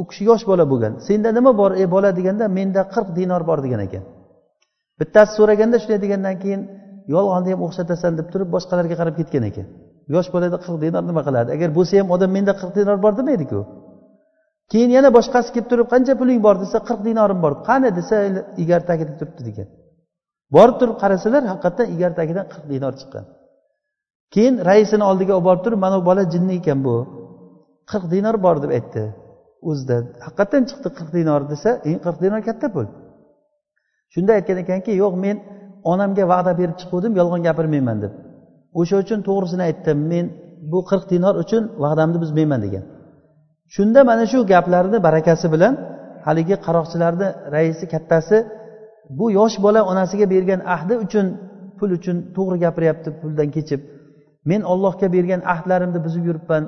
u 0.00 0.02
kishi 0.08 0.22
yosh 0.30 0.44
bola 0.50 0.64
bo'lgan. 0.72 0.92
Senda 1.08 1.30
nima 1.38 1.52
bor 1.60 1.70
ey 1.80 1.86
bola 1.94 2.10
deganda 2.18 2.44
menda 2.58 2.82
qirq 2.94 3.08
dinor 3.18 3.42
bor 3.48 3.58
degan 3.64 3.80
ekan. 3.86 4.02
Bittasi 5.00 5.32
so'raganda 5.38 5.76
shunday 5.82 5.98
degandan 6.04 6.36
keyin 6.42 6.60
yolg'onni 7.14 7.50
ham 7.54 7.60
o'xshatasan 7.66 8.12
deb 8.18 8.26
turib 8.32 8.48
boshqalarga 8.54 8.94
qarab 9.00 9.14
ketgan 9.20 9.44
ekan. 9.50 9.66
Yosh 10.14 10.28
bolada 10.34 10.56
qirq 10.64 10.76
dinor 10.84 11.02
nima 11.10 11.22
qiladi? 11.28 11.48
Agar 11.56 11.68
bo'lsa 11.78 11.94
ham 12.00 12.08
odam 12.14 12.30
menda 12.36 12.52
qirq 12.60 12.72
dinor 12.78 12.98
bor 13.04 13.12
demaydiku. 13.20 13.60
Keyin 14.72 14.90
yana 14.96 15.08
boshqasi 15.18 15.48
kelib 15.54 15.68
turib 15.70 15.86
qancha 15.92 16.12
puling 16.20 16.40
bor 16.46 16.56
desa 16.62 16.78
qirq 16.88 17.00
dinorim 17.08 17.38
bor. 17.44 17.52
Qani 17.68 17.88
desa 17.98 18.16
igar 18.62 18.80
tagida 18.88 19.12
turibdi 19.20 19.42
degan. 19.48 19.68
Borib 20.56 20.76
turib 20.80 20.96
qarasalar 21.02 21.42
haqiqatdan 21.52 21.86
igar 21.94 22.12
tagidan 22.18 22.46
qirq 22.52 22.64
dinor 22.72 22.94
chiqqan. 23.00 23.24
Keyin 24.34 24.54
raisini 24.68 25.04
oldiga 25.10 25.32
olib 25.36 25.46
borib 25.48 25.62
turib 25.64 25.80
mana 25.84 25.96
bu 26.00 26.04
bola 26.10 26.22
jinni 26.34 26.54
ekan 26.60 26.78
bu. 26.86 26.96
Qirq 27.90 28.04
dinor 28.14 28.36
bor 28.44 28.56
deb 28.62 28.70
aytdi. 28.78 29.02
O'zida 29.68 29.96
haqiqatdan 30.26 30.62
chiqdi 30.68 30.88
qirq 30.96 31.10
dinor 31.18 31.40
desa 31.52 31.70
qirq 32.04 32.18
dinor 32.24 32.40
katta 32.48 32.66
pul. 32.74 32.86
Shunda 34.14 34.30
aytgan 34.38 34.58
ekanki 34.64 34.92
yo'q 35.02 35.14
men 35.24 35.36
onamga 35.92 36.24
va'da 36.32 36.52
berib 36.60 36.76
chiquvdim 36.80 37.12
yolg'on 37.20 37.42
gapirmayman 37.48 37.98
deb. 38.04 38.12
O'sha 38.80 38.96
uchun 39.02 39.18
to'g'risini 39.28 39.62
aytdim 39.68 39.98
men 40.12 40.24
bu 40.72 40.78
qirq 40.90 41.04
dinor 41.12 41.34
uchun 41.42 41.62
va'damni 41.84 42.18
buzmayman 42.22 42.60
degan. 42.66 42.84
Shunda 43.74 44.00
mana 44.10 44.24
shu 44.32 44.38
gaplarni 44.52 44.98
barakasi 45.06 45.46
bilan 45.54 45.74
haligi 46.26 46.56
qaroqchilarni 46.66 47.28
raisi 47.54 47.84
kattasi 47.92 48.36
bu 49.18 49.26
yosh 49.38 49.56
bola 49.64 49.80
onasiga 49.90 50.26
bergan 50.34 50.60
ahdi 50.74 50.94
uchun 51.04 51.26
pul 51.78 51.90
uchun 51.98 52.16
to'g'ri 52.36 52.56
gapiryapti 52.64 53.08
puldan 53.20 53.48
kechib. 53.56 53.80
Men 54.50 54.60
ollohga 54.72 55.06
bergan 55.16 55.40
ahdlarimni 55.52 56.00
buzib 56.06 56.24
yuribman. 56.28 56.62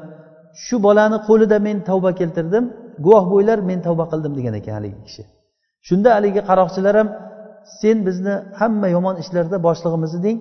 Shu 0.65 0.77
bolani 0.87 1.19
qo'lida 1.29 1.57
men 1.67 1.77
tavba 1.89 2.11
keltirdim. 2.21 2.65
Guvoh 3.05 3.25
bo'ylar 3.33 3.59
men 3.71 3.79
tavba 3.87 4.05
qildim 4.13 4.33
degan 4.39 4.55
ekan 4.61 4.75
haligi 4.79 5.01
kishi. 5.09 5.23
Shunda 5.89 6.09
haligi 6.17 6.41
qaroqchilar 6.49 6.95
ham 7.01 7.09
sen 7.81 7.97
bizni 8.07 8.35
hamma 8.61 8.89
yomon 8.97 9.17
ishlarda 9.23 9.57
boshlig'imiz 9.67 10.13
eding 10.21 10.37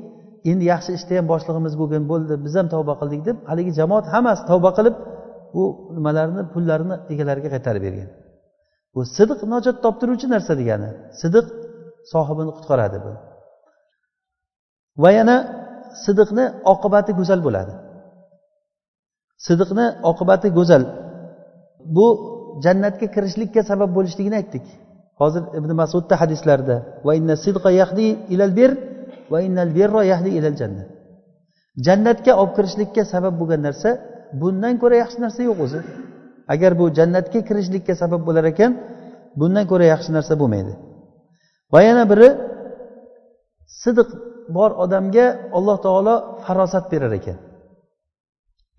endi 0.52 0.64
yaxshi 0.74 0.92
ishda 0.98 1.14
ham 1.20 1.26
boshlig'imiz 1.34 1.74
bo'lgin 1.82 2.04
bo'ldi 2.12 2.34
biz 2.46 2.54
ham 2.60 2.68
tavba 2.76 2.94
qildik 3.02 3.22
deb 3.28 3.38
haligi 3.50 3.72
jamoat 3.80 4.06
hammasi 4.14 4.44
tavba 4.52 4.72
qilib 4.78 4.96
bu 5.56 5.64
nimalarni 5.98 6.42
pullarni 6.54 6.96
egalariga 7.14 7.50
qaytarib 7.56 7.84
bergan. 7.88 8.10
Bu 8.96 9.02
sidiq 9.18 9.40
najot 9.54 9.78
toptiruvchi 9.86 10.28
narsa 10.34 10.54
degani. 10.62 10.90
Sidiq 11.22 11.46
sohibini 12.12 12.52
qutqaradi 12.58 12.98
bu. 13.06 13.12
Va 15.04 15.10
yana 15.20 15.38
sidiqni 16.06 16.46
oqibati 16.74 17.12
go'zal 17.20 17.40
bo'ladi. 17.48 17.74
Sidiqni 19.48 19.86
oqibati 20.12 20.48
go'zal. 20.58 20.84
Bu 21.96 22.08
jannatga 22.66 23.08
kirishlikka 23.16 23.62
sabab 23.70 23.90
bo'lishligini 23.98 24.36
aytdik. 24.42 24.66
Hozir 25.22 25.44
ibn 25.60 25.72
masudda 25.82 26.16
hadislarda 26.22 26.76
va 27.06 27.12
inna 27.20 27.36
sidqa 27.46 27.70
yahdi 27.82 28.08
ilal 28.34 28.54
bir 28.60 28.72
va 29.32 29.40
innal 29.48 29.70
birra 29.78 30.02
yahdi 30.12 30.30
ilal 30.38 30.56
janna. 30.62 30.84
Jannatga 31.86 32.34
olib 32.42 32.54
kirishlikka 32.58 33.04
sabab 33.14 33.34
bo'lgan 33.40 33.62
narsa 33.68 33.90
bundan 34.42 34.74
ko'ra 34.82 34.96
yaxshi 35.04 35.20
narsa 35.26 35.42
yo'q 35.50 35.60
o'zi. 35.66 35.80
Agar 36.54 36.72
bu 36.80 36.86
jannatga 36.98 37.40
kirishlikka 37.48 37.94
sabab 38.02 38.22
bo'lar 38.28 38.46
ekan 38.54 38.72
bundan 39.40 39.66
ko'ra 39.72 39.86
yaxshi 39.94 40.10
narsa 40.18 40.34
bo'lmaydi. 40.42 40.74
Va 41.74 41.80
yana 41.88 42.04
biri 42.12 42.30
sidiq 43.84 44.10
bor 44.56 44.72
odamga 44.84 45.26
alloh 45.58 45.78
taolo 45.86 46.16
farosat 46.46 46.86
berar 46.92 47.14
ekan. 47.20 47.38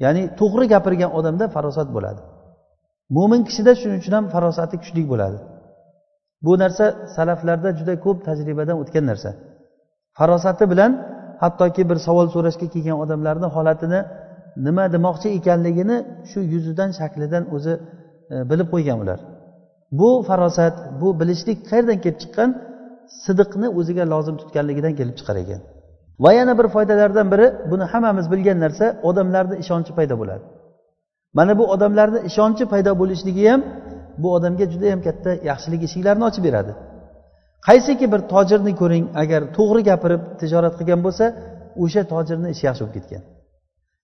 Ya'ni 0.05 0.23
to'g'ri 0.41 0.67
gapirgan 0.75 1.11
odamda 1.19 1.45
farosat 1.55 1.89
bo'ladi. 1.97 2.21
Mo'min 3.17 3.41
kishida 3.49 3.73
shuning 3.81 3.99
uchun 4.03 4.15
ham 4.19 4.27
farosati 4.35 4.77
kuchli 4.83 5.03
bo'ladi. 5.13 5.39
Bu 6.45 6.53
narsa 6.63 6.85
salaflarda 7.17 7.71
juda 7.79 7.95
ko'p 8.05 8.19
tajribadan 8.29 8.77
o'tgan 8.83 9.05
narsa. 9.11 9.31
Farosati 10.19 10.65
bilan 10.73 10.93
hattoki 11.43 11.83
bir 11.91 11.99
savol 12.07 12.27
so'rashga 12.35 12.67
kelgan 12.75 12.97
odamlarni 13.05 13.49
holatini 13.57 14.01
nima 14.67 14.85
demoqchi 14.95 15.29
ekanligini 15.39 15.97
shu 16.31 16.41
yuzidan 16.53 16.91
shaklidan 16.99 17.45
o'zi 17.57 17.75
e, 18.35 18.37
bilib 18.51 18.69
qo'ygan 18.75 18.99
ular. 19.05 19.19
Bu 19.99 20.11
farosat 20.29 20.77
bu 21.01 21.09
bilishlik 21.21 21.59
qayerdan 21.71 21.99
kelib 22.05 22.19
chiqqan? 22.23 22.51
Sidiqni 23.25 23.69
o'ziga 23.79 24.05
lozim 24.13 24.37
tutganligidan 24.41 24.93
kelib 24.99 25.15
chiqar 25.21 25.37
ekan. 25.45 25.61
Va 26.25 26.31
yana 26.39 26.53
bir 26.59 26.67
foydalardan 26.75 27.27
biri 27.33 27.47
buni 27.71 27.85
hammamiz 27.93 28.27
bilgan 28.33 28.59
narsa 28.65 28.87
odamlarni 29.09 29.57
ishonchi 29.63 29.93
paydo 29.99 30.15
bo'ladi. 30.21 30.45
Mana 31.39 31.53
bu 31.59 31.65
odamlarni 31.75 32.21
ishonchi 32.31 32.65
paydo 32.73 32.91
bo'lishligi 33.01 33.45
ham 33.53 33.61
bu 34.23 34.29
odamga 34.37 34.65
juda 34.73 34.87
yam 34.93 35.01
katta 35.07 35.31
yaxshilik 35.51 35.81
eshiklarini 35.89 36.25
ochib 36.31 36.43
beradi. 36.49 36.73
Qaysiki 37.67 38.07
bir 38.13 38.21
tojirni 38.33 38.73
ko'ring 38.81 39.05
agar 39.23 39.41
to'g'ri 39.57 39.83
gapirib 39.91 40.23
tijorat 40.41 40.75
qilgan 40.79 41.01
bo'lsa 41.07 41.25
o'sha 41.85 42.03
tojirni 42.13 42.49
ishi 42.55 42.65
yaxshi 42.69 42.83
bo'lib 42.85 42.95
ketgan. 42.99 43.23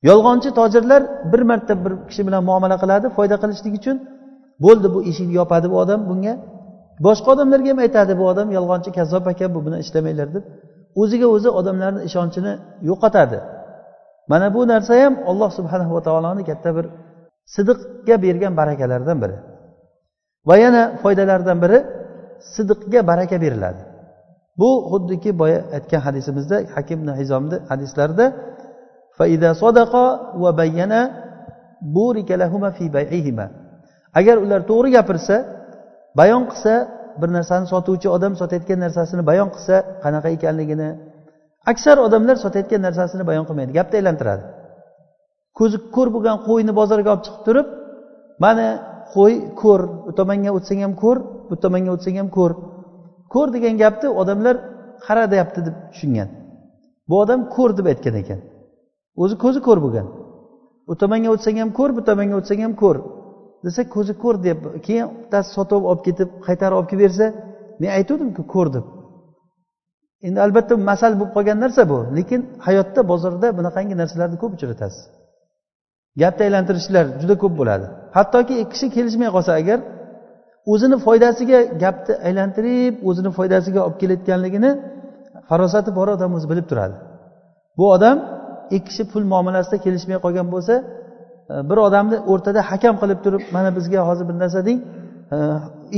Yolg'onchi 0.09 0.51
tojirlar 0.59 1.03
bir 1.33 1.43
marta 1.51 1.75
bir 1.85 1.93
kishi 2.09 2.23
bilan 2.29 2.43
muomala 2.49 2.77
qiladi 2.83 3.07
foyda 3.17 3.37
qilishlik 3.43 3.75
uchun. 3.81 3.97
Bo'ldi 4.65 4.89
bu 4.95 4.99
eshikni 5.11 5.35
yopadi 5.41 5.67
bu 5.73 5.77
odam 5.83 6.01
bunga. 6.11 6.35
Boshqa 7.07 7.29
odamlarga 7.35 7.69
ham 7.71 7.79
aytadi 7.79 8.13
bu 8.21 8.25
odam 8.33 8.49
yolg'onchi 8.57 8.91
kazzob 8.99 9.25
ekan 9.33 9.51
bu 9.55 9.61
bilan 9.67 9.81
ishlamanglar 9.85 10.29
deb. 10.35 10.45
O'ziga 11.01 11.27
o'zi 11.27 11.49
odamlarni 11.61 12.01
ishonchini 12.09 12.53
yo'qotadi. 12.89 13.39
Mana 14.31 14.55
bu 14.55 14.61
narsa 14.73 14.93
ham 15.05 15.15
alloh 15.31 15.51
subhanahu 15.59 15.93
va 15.97 16.03
taoloni 16.09 16.43
katta 16.51 16.71
bir 16.77 16.87
sidiqga 17.55 18.17
bergan 18.25 18.53
barakalardan 18.61 19.17
biri. 19.23 19.37
Va 20.49 20.57
yana 20.65 20.83
foydalaridan 21.03 21.59
biri 21.65 21.79
sidiqga 22.55 23.01
baraka 23.11 23.37
beriladi. 23.45 23.83
Bu 24.61 24.71
xuddiki 24.91 25.39
boya 25.39 25.61
aytgan 25.77 26.01
hadisimizda 26.07 26.57
hakim 26.75 27.01
hizomni 27.21 27.57
hadislarida 27.71 28.27
agar 34.19 34.37
ular 34.45 34.61
to'g'ri 34.71 34.91
gapirsa 34.97 35.37
bayon 36.19 36.43
qilsa 36.51 36.75
bir 37.21 37.31
narsani 37.37 37.67
sotuvchi 37.73 38.09
odam 38.17 38.33
sotayotgan 38.41 38.79
narsasini 38.85 39.23
bayon 39.31 39.49
qilsa 39.55 39.77
qanaqa 40.05 40.29
ekanligini 40.37 40.89
aksar 41.73 41.97
odamlar 42.07 42.37
sotayotgan 42.45 42.83
narsasini 42.87 43.25
bayon 43.31 43.45
qilmaydi 43.49 43.73
gapni 43.79 43.97
aylantiradi. 44.01 44.45
Ko'zi 45.59 45.77
ko'r 45.97 46.09
bo'lgan 46.15 46.37
qo'yni 46.49 46.73
bozorga 46.81 47.11
olib 47.15 47.25
chiqib 47.27 47.43
turib 47.47 47.67
mana 48.45 48.67
qo'y 49.15 49.35
ko'r 49.63 49.81
u 50.09 50.13
tomonga 50.19 50.51
o'tsang 50.59 50.81
ham 50.85 50.95
ko'r 51.03 51.19
bu 51.51 51.55
tomonga 51.65 51.91
o'tsang 51.97 52.17
ham 52.21 52.29
ko'r. 52.39 52.53
Ko'r 53.35 53.49
degan 53.57 53.75
gapni 53.83 54.09
odamlar 54.23 54.57
qara 55.07 55.25
deyapti 55.33 55.61
deb 55.67 55.77
tushungan. 55.93 56.29
Bu 57.09 57.15
odam 57.23 57.41
ko'r 57.55 57.71
deb 57.79 57.87
aytgan 57.93 58.17
ekan. 58.23 58.41
O'zi 59.23 59.35
ko'zi 59.45 59.61
ko'r 59.67 59.79
bo'lgan. 59.85 60.07
U 60.91 60.93
tomonga 61.03 61.29
o'tsang 61.35 61.57
ham 61.63 61.71
ko'r 61.79 61.91
bu 61.97 62.03
tomonga 62.09 62.35
o'tsang 62.41 62.61
ham 62.67 62.75
ko'r. 62.83 62.97
Desa 63.65 63.81
ko'zi 63.95 64.13
ko'r 64.23 64.37
deb 64.49 64.59
keyin 64.87 65.09
bittasi 65.21 65.49
sotib 65.57 65.83
olib 65.91 66.03
ketib 66.07 66.29
qaytarib 66.47 66.77
olib 66.79 66.89
kelib 66.91 67.03
bersa 67.07 67.27
men 67.81 67.91
aytuvdimku 67.99 68.43
ko'r 68.55 68.69
deb. 68.77 68.87
Endi 70.27 70.39
albatta 70.47 70.75
masal 70.91 71.13
bo'lib 71.19 71.33
qolgan 71.37 71.59
narsa 71.65 71.83
bu. 71.93 71.99
Lekin 72.19 72.41
hayotda 72.67 73.01
bozorda 73.11 73.47
bunaqangi 73.59 73.95
narsalarni 74.03 74.37
ko'p 74.43 74.53
uchratasiz 74.57 75.03
gapni 76.23 76.43
aylantirishlar 76.49 77.05
juda 77.21 77.35
ko'p 77.43 77.55
bo'ladi. 77.61 77.87
Hattoki 78.17 78.55
ikki 78.63 78.71
kishi 78.73 78.87
kelishmay 78.97 79.31
qolsa 79.37 79.53
agar 79.61 79.79
o'zini 80.73 80.97
foydasiga 81.07 81.59
gapni 81.83 82.15
aylantirib 82.29 82.95
o'zini 83.09 83.31
foydasiga 83.39 83.81
olib 83.87 83.99
kelayotganligini 84.03 84.71
farosati 85.49 85.91
bor 85.99 86.09
odam 86.17 86.31
o'zi 86.37 86.47
bilib 86.53 86.67
turadi. 86.71 86.95
Bu 87.79 87.85
odam 87.97 88.17
ikki 88.77 88.85
kishi 88.89 89.03
pul 89.13 89.25
muomalasida 89.33 89.77
kelishmay 89.85 90.19
qolgan 90.25 90.47
bo'lsa 90.55 90.75
bir 91.49 91.79
odamni 91.87 92.17
o'rtada 92.33 92.61
hakam 92.71 92.95
qilib 93.03 93.21
turib 93.25 93.43
mana 93.57 93.71
bizga 93.77 94.01
hozir 94.09 94.25
bir 94.31 94.37
narsa 94.43 94.61
deng 94.69 94.81
e, 95.35 95.37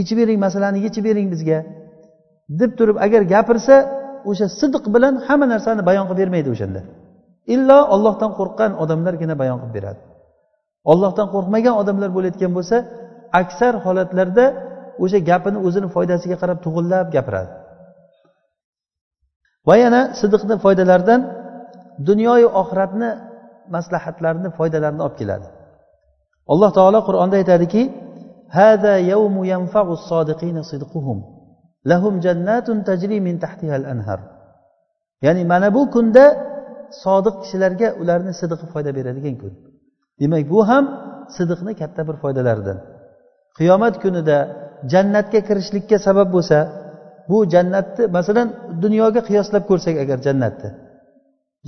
ichib 0.01 0.17
bering 0.21 0.39
masalani 0.47 0.79
yechib 0.87 1.05
bering 1.09 1.29
bizga 1.35 1.59
deb 2.61 2.71
turib 2.79 2.97
agar 3.07 3.23
gapirsa 3.35 3.75
o'sha 4.31 4.47
sidiq 4.61 4.85
bilan 4.95 5.15
hamma 5.27 5.47
narsani 5.55 5.83
bayon 5.89 6.05
qilib 6.09 6.21
bermaydi 6.23 6.49
o'shanda. 6.55 6.81
Illo 7.55 7.79
ollohdan 7.95 8.31
qo'rqqan 8.39 8.71
odamlargina 8.83 9.35
bayon 9.43 9.59
qilib 9.63 9.75
beradi. 9.79 10.01
Ollohdan 10.93 11.27
qo'rqmagan 11.35 11.75
odamlar 11.83 12.11
bo'layotgan 12.17 12.53
bo'lsa 12.59 12.77
aksar 13.43 13.75
holatlarda 13.85 14.45
o'sha 15.05 15.19
gapini 15.31 15.59
o'zini 15.67 15.89
foydasiga 15.95 16.37
qarab 16.43 16.59
to'g'irlab 16.65 17.07
gapiradi. 17.17 17.53
Va 19.69 19.75
yana 19.85 20.01
sidiqni 20.21 20.55
foydalaridan 20.65 21.21
dunyoyu 22.09 22.49
oxiratni 22.61 23.11
maslahatlarini 23.76 24.50
foydalarini 24.58 25.02
olib 25.08 25.18
keladi 25.22 25.48
alloh 26.54 26.70
taolo 26.78 27.00
qur'onda 27.08 27.36
aytadiki 27.42 27.84
هذا 28.62 28.94
يوم 29.14 29.36
ينفع 29.54 29.86
الصادقين 30.00 30.58
صدقهم 30.72 31.18
لهم 31.92 32.14
جنات 32.26 32.68
تجري 32.90 33.18
من 33.28 33.36
تحتها 33.44 33.76
الأنهار 33.82 34.20
ya'ni 35.22 35.44
mana 35.46 35.74
bu 35.74 35.82
kunda 35.94 36.26
sodiq 37.04 37.36
kishilarga 37.44 37.88
ularni 38.02 38.34
sidiqi 38.42 38.66
foyda 38.74 38.92
beradigan 38.98 39.36
kun 39.42 39.54
demak 40.20 40.44
bu 40.54 40.60
ham 40.70 40.86
sidiqni 41.38 41.74
katta 41.82 42.02
bir 42.08 42.16
foydalaridan 42.24 42.78
qiyomat 43.58 43.96
kunida 44.04 44.38
jannatga 44.94 45.40
kirishlikka 45.48 45.98
sabab 46.08 46.28
bo'lsa 46.36 46.58
bu 47.30 47.38
jannatni 47.54 48.04
masalan 48.18 48.48
dunyoga 48.84 49.22
qiyoslab 49.30 49.64
ko'rsak 49.70 49.96
agar 50.04 50.18
jannatni 50.28 50.70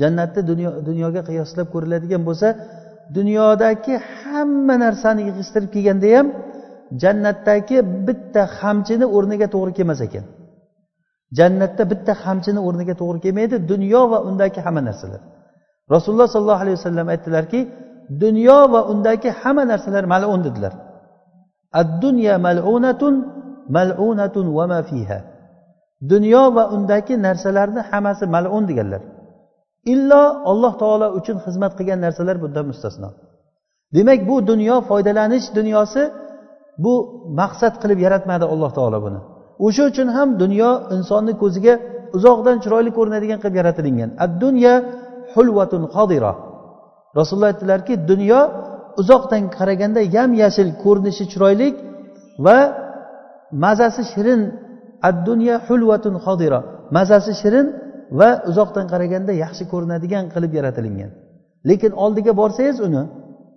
jannatni 0.01 0.41
dunyo 0.51 0.71
dunyoga 0.89 1.21
qiyoslab 1.29 1.67
ko'riladigan 1.75 2.23
bo'lsa 2.29 2.49
dunyodagi 3.17 3.95
hamma 4.19 4.75
narsani 4.85 5.23
yig'ishtirib 5.29 5.71
kelganda 5.75 6.09
ham 6.17 6.27
jannatdagi 7.03 7.77
bitta 8.07 8.43
xamchini 8.59 9.07
o'rniga 9.17 9.47
to'g'ri 9.55 9.73
kelmas 9.79 10.01
ekan. 10.07 10.25
Jannatda 11.39 11.83
bitta 11.93 12.13
xamchini 12.23 12.61
o'rniga 12.69 12.95
to'g'ri 13.01 13.19
kelmaydi 13.25 13.57
dunyo 13.73 14.03
va 14.13 14.19
undagi 14.29 14.61
hamma 14.67 14.83
narsalar. 14.89 15.21
Rasululloh 15.95 16.29
sollallohu 16.35 16.63
alayhi 16.65 16.79
vasallam 16.81 17.07
aytdilarki 17.15 17.61
dunyo 18.25 18.61
va 18.73 18.81
undagi 18.93 19.29
hamma 19.41 19.65
narsalar 19.73 20.05
malun 20.13 20.41
dedilar. 20.47 20.73
Ad 21.81 21.89
dunya 22.05 22.35
mal'unatun 22.47 23.15
mal'unatun 23.77 24.47
va 24.57 24.65
ma 24.73 24.81
fiha. 24.91 25.19
Dunyo 26.13 26.45
va 26.57 26.65
undagi 26.77 27.15
narsalarni 27.27 27.81
hammasi 27.91 28.25
mal'un 28.35 28.65
deganlar. 28.71 29.03
Illo 29.93 30.23
alloh 30.51 30.73
taolo 30.83 31.07
uchun 31.19 31.37
xizmat 31.45 31.73
qilgan 31.79 32.01
narsalar 32.05 32.37
bundan 32.45 32.65
mustasno. 32.71 33.09
Demak 33.97 34.21
bu 34.29 34.37
dunyo 34.51 34.77
foydalanish 34.91 35.47
dunyosi 35.59 36.03
bu 36.85 36.95
maqsad 37.41 37.75
qilib 37.83 37.99
yaratmadi 38.07 38.45
alloh 38.53 38.71
taolo 38.79 38.99
buni. 39.07 39.21
O'sha 39.67 39.83
uchun 39.91 40.09
ham 40.17 40.29
dunyo 40.43 40.71
insonni 40.97 41.33
ko'ziga 41.43 41.75
uzoqdan 42.17 42.57
chiroyli 42.63 42.91
ko'rinadigan 42.99 43.39
qilib 43.43 43.57
yaratilingan. 43.61 44.11
Ad 44.25 44.33
dunya 44.45 44.75
hulvatun 45.35 45.83
qodira 45.97 46.33
rasululloh 47.19 47.51
aytdilarki 47.53 47.95
dunyo 48.11 48.41
uzoqdan 49.01 49.43
qaraganda 49.57 50.01
yam 50.17 50.31
yashil 50.43 50.69
ko'rinishi 50.85 51.25
chiroyli 51.33 51.69
va 52.47 52.59
mazasi 53.65 54.03
shirin. 54.13 54.43
Ad 55.09 55.17
dunya 55.29 55.57
hulvatun 55.67 56.15
qodira 56.27 56.61
mazasi 56.97 57.33
shirin 57.43 57.67
va 58.19 58.31
uzoqdan 58.51 58.87
qaraganda 58.93 59.33
yaxshi 59.45 59.65
ko'rinadigan 59.73 60.25
qilib 60.35 60.53
yaratilingan 60.59 61.11
lekin 61.71 61.93
oldiga 62.05 62.33
borsangiz 62.41 62.79
uni 62.87 63.03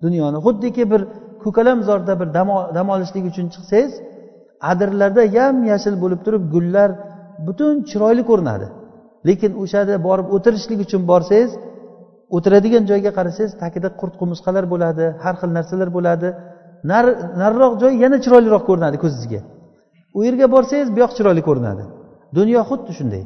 dunyoni 0.03 0.39
xuddiki 0.45 0.83
bir 0.91 1.01
ko'kalamzorda 1.43 2.13
bir 2.21 2.27
dam 2.77 2.87
olishlik 2.95 3.23
uchun 3.31 3.47
chiqsangiz 3.53 3.91
adirlarda 4.71 5.23
yam 5.37 5.55
yashil 5.71 5.95
bo'lib 6.03 6.19
turib 6.25 6.43
gullar 6.53 6.89
butun 7.47 7.73
chiroyli 7.89 8.23
ko'rinadi. 8.29 8.67
Lekin 9.27 9.51
o'shada 9.63 9.95
borib 10.07 10.27
o'tirishlik 10.35 10.79
uchun 10.85 11.01
borsangiz 11.11 11.51
o'tiradigan 12.35 12.83
joyga 12.91 13.11
qarasangiz 13.17 13.53
tagida 13.61 13.89
qurt 14.01 14.13
qumursqalar 14.21 14.65
bo'ladi 14.73 15.05
har 15.23 15.35
xil 15.41 15.51
narsalar 15.57 15.89
bo'ladi. 15.97 16.27
Nariroq 17.41 17.73
joy 17.81 17.93
yana 18.03 18.17
chiroyliroq 18.23 18.63
ko'rinadi 18.69 18.97
ko'zingizga 19.03 19.41
u 20.17 20.19
yerga 20.27 20.47
borsangiz 20.55 20.87
bu 20.95 20.99
yoq 21.03 21.11
chiroyli 21.17 21.41
ko'rinadi. 21.49 21.83
Dunyo 22.37 22.61
xuddi 22.69 22.91
shunday. 22.99 23.23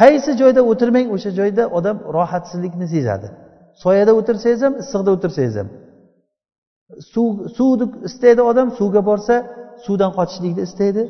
Qaysi 0.00 0.30
joyda 0.40 0.60
o'tirmang 0.70 1.08
o'sha 1.16 1.30
joyda 1.38 1.62
odam 1.78 1.96
rohatsizlikni 2.16 2.86
sezadi. 2.94 3.28
Soyada 3.84 4.12
o'tirsangiz 4.18 4.60
ham 4.66 4.74
issiqda 4.82 5.10
o'tirsangiz 5.16 5.54
ham. 5.60 5.68
Suv 7.12 7.28
suvni 7.56 7.86
istaydi 8.08 8.42
odam 8.50 8.68
suvga 8.78 9.00
borsa 9.10 9.34
suvdan 9.84 10.10
qochishlikni 10.18 10.62
istaydi. 10.68 11.02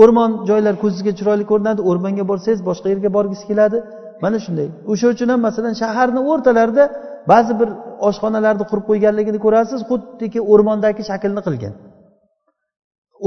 O'rmon 0.00 0.30
joylar 0.50 0.74
ko'zingizga 0.82 1.12
chiroyli 1.18 1.44
ko'rinadi 1.50 1.80
o'rmonga 1.90 2.24
borsangiz 2.30 2.60
boshqa 2.68 2.86
yerga 2.92 3.10
borgisi 3.16 3.44
keladi. 3.50 3.78
Mana 4.24 4.38
shunday. 4.44 4.68
O'sha 4.92 5.06
uchun 5.14 5.28
ham 5.32 5.40
masalan 5.48 5.74
shaharni 5.82 6.20
o'rtalarida 6.30 6.84
ba'zi 7.32 7.52
bir 7.60 7.68
oshxonalarni 8.08 8.64
qurib 8.70 8.84
qo'yganligini 8.90 9.38
ko'rasiz 9.44 9.80
xuddiki 9.90 10.40
o'rmondagi 10.52 11.02
shaklni 11.10 11.42
qilgan. 11.46 11.74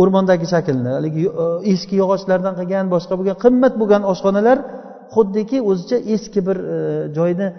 O'rmondagi 0.02 0.46
shaklni 0.54 0.90
haligi 0.98 1.24
e, 1.44 1.46
eski 1.74 1.96
yog'ochlardan 2.02 2.54
qilgan 2.60 2.86
boshqa 2.96 3.14
bo'lgan 3.20 3.38
qimmat 3.44 3.74
bo'lgan 3.82 4.04
oshxonalar 4.12 4.58
xuddiki 5.16 5.58
o'zicha 5.70 5.98
eski 6.16 6.40
bir 6.48 6.58
e, 6.76 6.78
joyni 7.18 7.48
e, 7.52 7.56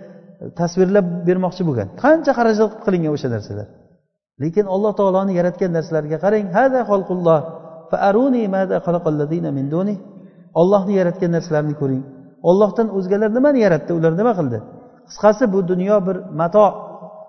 tasvirlab 0.60 1.06
bermoqchi 1.28 1.62
bo'lgan. 1.68 1.88
Qancha 2.04 2.32
xarajat 2.38 2.70
qilingan 2.84 3.12
o'sha 3.16 3.28
narsalar? 3.34 3.66
Lekin 4.42 4.64
alloh 4.74 4.92
taoloni 5.00 5.32
yaratgan 5.40 5.70
narsalarga 5.76 6.16
qarang 6.24 6.46
hada 6.56 6.80
xalqulloh 6.90 7.40
ollohni 10.60 10.92
yaratgan 11.00 11.30
narsalarni 11.36 11.74
ko'ring. 11.80 12.02
Ollohdan 12.50 12.88
o'zgalar 12.98 13.30
nimani 13.38 13.58
yaratdi? 13.66 13.90
Ular 13.98 14.12
nima 14.20 14.32
qildi? 14.38 14.58
Qisqasi 15.08 15.44
bu 15.54 15.58
dunyo 15.70 15.96
bir 16.06 16.16
mato 16.40 16.66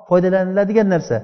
foydalaniladigan 0.10 0.88
narsa. 0.96 1.18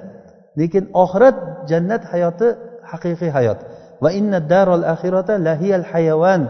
Lekin 0.60 0.84
oxirat 1.04 1.38
jannat 1.72 2.04
hayoti 2.14 2.48
haqiqiy 2.92 3.32
hayot. 3.38 3.60
Va 4.04 4.10
inna 4.20 4.40
darol 4.52 4.84
axirata 4.94 5.34
lahiyal 5.48 5.86
hayavan 5.92 6.42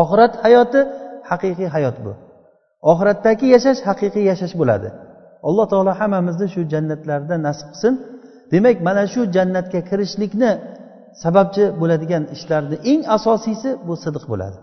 oxirat 0.00 0.32
hayoti 0.44 0.80
haqiqiy 1.30 1.68
hayot 1.74 1.96
bu. 2.04 2.12
Oxiratdagi 2.90 3.46
yashash 3.54 3.80
haqiqiy 3.88 4.24
yashash 4.30 4.54
bo'ladi. 4.60 4.88
Alloh 5.48 5.66
taolo 5.72 5.92
hammamizni 6.00 6.46
shu 6.54 6.60
jannatlarda 6.72 7.34
nasib 7.46 7.68
qilsin. 7.72 7.94
Demak 8.52 8.76
mana 8.86 9.04
shu 9.12 9.20
jannatga 9.36 9.80
kirishlikni 9.88 10.50
sababchi 11.22 11.64
bo'ladigan 11.80 12.24
ishlarni 12.36 12.76
eng 12.92 13.02
asosiysi 13.16 13.70
bu 13.86 13.94
sidiq 14.04 14.24
bo'ladi. 14.32 14.58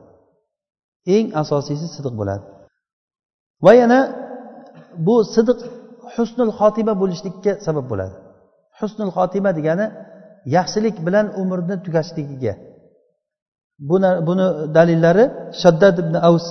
Eng 1.16 1.28
asosiysi 1.42 1.88
sidiq 1.96 2.14
bo'ladi. 2.20 2.44
Va 3.66 3.72
yana 3.82 4.00
bu 5.08 5.16
sidiq 5.36 5.60
husnul 6.16 6.52
xotima 6.60 6.94
bo'lishlikka 7.02 7.52
sabab 7.66 7.86
bo'ladi. 7.92 8.16
Husnul 8.80 9.12
xotima 9.18 9.52
degani 9.58 9.86
yaxshilik 10.56 10.96
bilan 11.06 11.26
umrni 11.42 11.76
tugashligiga 11.86 12.54
buni 13.90 14.12
buni 14.28 14.46
dalillari 14.76 15.26
shaddad 15.62 15.96
ibn 16.04 16.16
avs 16.30 16.48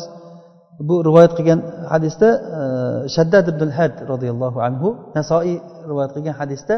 bu 0.88 0.94
rivoyat 1.08 1.32
qilgan 1.38 1.60
hadisda 1.92 2.28
e, 2.58 2.60
shaddad 3.16 3.46
ibn 3.52 3.68
had 3.78 3.94
roziyallohu 4.12 4.58
anhu 4.68 4.88
nasoiy 5.18 5.56
rivoyat 5.90 6.12
qilgan 6.16 6.36
hadisda 6.40 6.74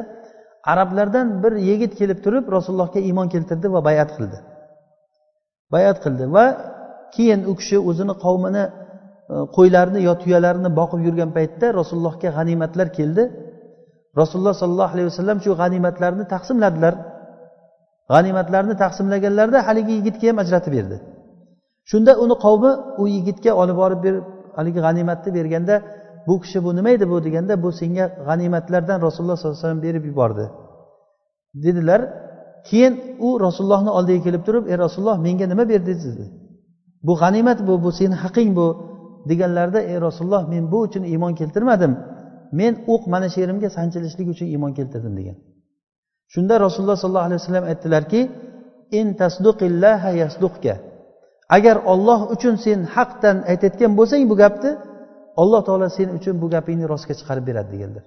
arablardan 0.73 1.27
bir 1.43 1.53
yigit 1.69 1.93
kelib 2.01 2.19
turib 2.25 2.45
rasulullohga 2.57 3.01
iymon 3.09 3.29
keltirdi 3.35 3.67
va 3.75 3.81
bayat 3.89 4.11
qildi. 4.17 4.39
Bayat 5.75 5.99
qildi 6.05 6.25
va 6.37 6.45
keyin 7.15 7.41
u 7.51 7.53
kishi 7.61 7.79
o'zini 7.91 8.15
qavmini 8.25 8.65
e, 9.33 9.35
qo'ylarini 9.57 10.01
yo 10.09 10.13
tuyalarini 10.23 10.71
boqib 10.81 11.01
yurgan 11.07 11.31
paytda 11.37 11.67
rasulullohga 11.81 12.29
g'animatlar 12.37 12.89
keldi. 12.99 13.23
Rasululloh 14.21 14.55
sollallohu 14.63 14.93
alayhi 14.95 15.09
vasallam 15.11 15.39
shu 15.45 15.51
g'animatlarni 15.61 16.25
taqsimladilar. 16.35 16.95
G'animatlarni 18.13 18.75
taqsimlaganlarida 18.83 19.59
haligi 19.67 19.93
yigitga 19.99 20.27
ham 20.31 20.39
ajratib 20.45 20.73
berdi. 20.79 20.97
Shunda 21.91 22.13
uni 22.25 22.35
qavmi 22.45 22.71
u 23.03 23.05
yigitga 23.15 23.53
olib 23.63 23.77
borib 23.83 24.01
berib 24.07 24.25
haligi 24.57 24.81
g'animatni 24.87 25.31
berganda 25.39 25.75
bu 26.29 26.35
kishi 26.43 26.59
bu 26.65 26.71
nima 26.77 26.91
edi 26.97 27.11
bu? 27.11 27.17
deganda 27.27 27.63
bu 27.63 27.73
senga 27.81 28.05
g'animatlardan 28.29 28.99
rasululloh 29.07 29.37
sollallohu 29.37 29.59
alayhi 29.59 29.67
vasallam 29.67 29.83
berib 29.87 30.05
yubordi. 30.11 30.45
Dedilar 31.65 32.01
keyin 32.69 32.95
u 33.27 33.29
rasulullohni 33.41 33.91
oldiga 33.99 34.21
kelib 34.27 34.43
turib 34.47 34.65
ey 34.71 34.77
rasululloh 34.85 35.19
menga 35.27 35.47
nima 35.53 35.65
berdingiz? 35.73 36.05
dedi. 36.11 36.25
Bu 37.07 37.15
g'animat 37.23 37.59
bu 37.69 37.75
bu 37.85 37.91
seni 37.99 38.15
haqing 38.15 38.51
bu 38.59 38.67
deganlarida 39.31 39.81
ey 39.91 40.01
rasululloh 40.07 40.43
men 40.53 40.73
bu 40.73 40.79
uchun 40.87 41.03
iymon 41.13 41.35
keltirmadim. 41.41 41.93
Men 42.53 42.73
o'q 42.93 43.03
mana 43.13 43.29
shu 43.33 43.39
yerimga 43.41 43.69
sanchilishlik 43.77 44.29
uchun 44.35 44.47
iymon 44.47 44.73
keltirdim 44.79 45.17
degan. 45.21 45.37
Shunda 46.35 46.55
rasululloh 46.65 46.99
sollallohu 47.03 47.29
alayhi 47.29 47.41
vasallam 47.43 47.67
aytdilarki 47.73 48.21
in 48.99 49.07
tasduqillaha 49.21 50.11
yasduqka. 50.23 50.75
Agar 51.57 51.77
olloh 51.93 52.21
uchun 52.35 52.55
sen 52.65 52.79
haqdan 52.95 53.37
aytayotgan 53.51 53.93
bo'lsang 53.99 54.23
bu 54.31 54.35
gapni 54.43 54.71
alloh 55.43 55.61
taolo 55.69 55.89
sen 55.99 56.09
uchun 56.19 56.35
bu 56.43 56.47
gapingni 56.55 56.87
rostga 56.93 57.15
chiqarib 57.21 57.45
beradi 57.49 57.71
deganlar. 57.75 58.05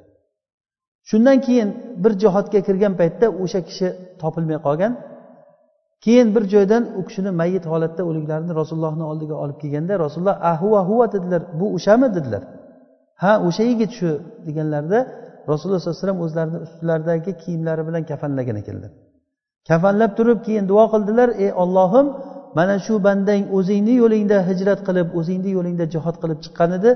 Shundan 1.09 1.37
keyin 1.45 1.69
bir 2.03 2.13
jihodga 2.23 2.59
kirgan 2.67 2.93
paytda 2.99 3.27
o'sha 3.43 3.59
kishi 3.67 3.87
topilmay 4.21 4.59
qolgan. 4.67 4.93
Keyin 6.03 6.27
bir 6.35 6.43
joydan 6.53 6.83
u 6.99 7.01
kishini 7.07 7.31
mayit 7.41 7.65
holatda 7.71 8.01
o'liklarini 8.09 8.53
rasulullohni 8.61 9.03
oldiga 9.11 9.35
olib 9.43 9.57
kelganda 9.63 9.93
rasululloh 10.05 10.37
ahuva 10.51 10.81
huva 10.89 11.05
dedilar. 11.15 11.41
Bu 11.59 11.65
o'shami? 11.77 12.07
dedilar. 12.17 12.43
Ha 13.23 13.33
o'sha 13.47 13.63
yigit 13.71 13.91
shu 13.99 14.09
deganlarida 14.47 14.99
rasululloh 15.51 15.79
sallallohu 15.81 15.97
alayhi 15.97 16.07
vasallam 16.07 16.21
o'zlarini 16.25 16.59
ustlaridagi 16.65 17.31
kiyimlari 17.41 17.81
bilan 17.87 18.03
kafanlagan 18.11 18.55
ekanlar 18.61 18.91
kafanlab 19.69 20.11
turib 20.17 20.39
keyin 20.45 20.65
duo 20.71 20.85
qildilar 20.93 21.29
ey 21.43 21.51
ollohim 21.63 22.07
mana 22.57 22.75
shu 22.85 22.93
bandang 23.07 23.43
o'zingni 23.57 23.93
yo'lingda 24.01 24.37
hijrat 24.49 24.79
qilib 24.87 25.07
o'zingni 25.19 25.51
yo'lingda 25.57 25.85
jihod 25.93 26.15
qilib 26.21 26.39
chiqqan 26.45 26.71
edi. 26.77 26.91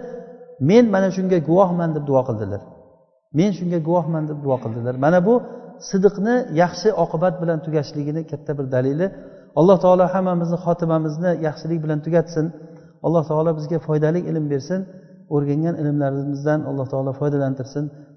Men 0.69 0.86
mana 0.95 1.10
shunga 1.15 1.38
guvohman 1.49 1.89
deb 1.95 2.03
duo 2.10 2.21
qildilar. 2.29 2.62
Men 3.39 3.49
shunga 3.57 3.79
guvohman 3.88 4.23
deb 4.29 4.39
duo 4.45 4.57
qildilar. 4.63 4.93
Mana 5.05 5.19
bu 5.27 5.33
sidiqni 5.89 6.36
yaxshi 6.62 6.89
oqibat 7.03 7.33
bilan 7.41 7.60
tugashligini 7.65 8.21
katta 8.31 8.51
bir 8.60 8.65
dalili. 8.75 9.07
Alloh 9.60 9.77
taolo 9.83 10.05
hammamizni 10.13 10.57
xotimamizni 10.65 11.31
yaxshilik 11.47 11.79
bilan 11.86 11.99
tugatsin. 12.05 12.45
Alloh 13.05 13.23
taolo 13.29 13.51
bizga 13.60 13.77
foydali 13.88 14.19
ilm 14.29 14.45
bersin. 14.53 14.79
O'rgangan 15.36 15.75
ilmlarimizdan 15.81 16.60
alloh 16.69 16.88
taolo 16.93 17.12
foydalantirsin. 17.19 17.83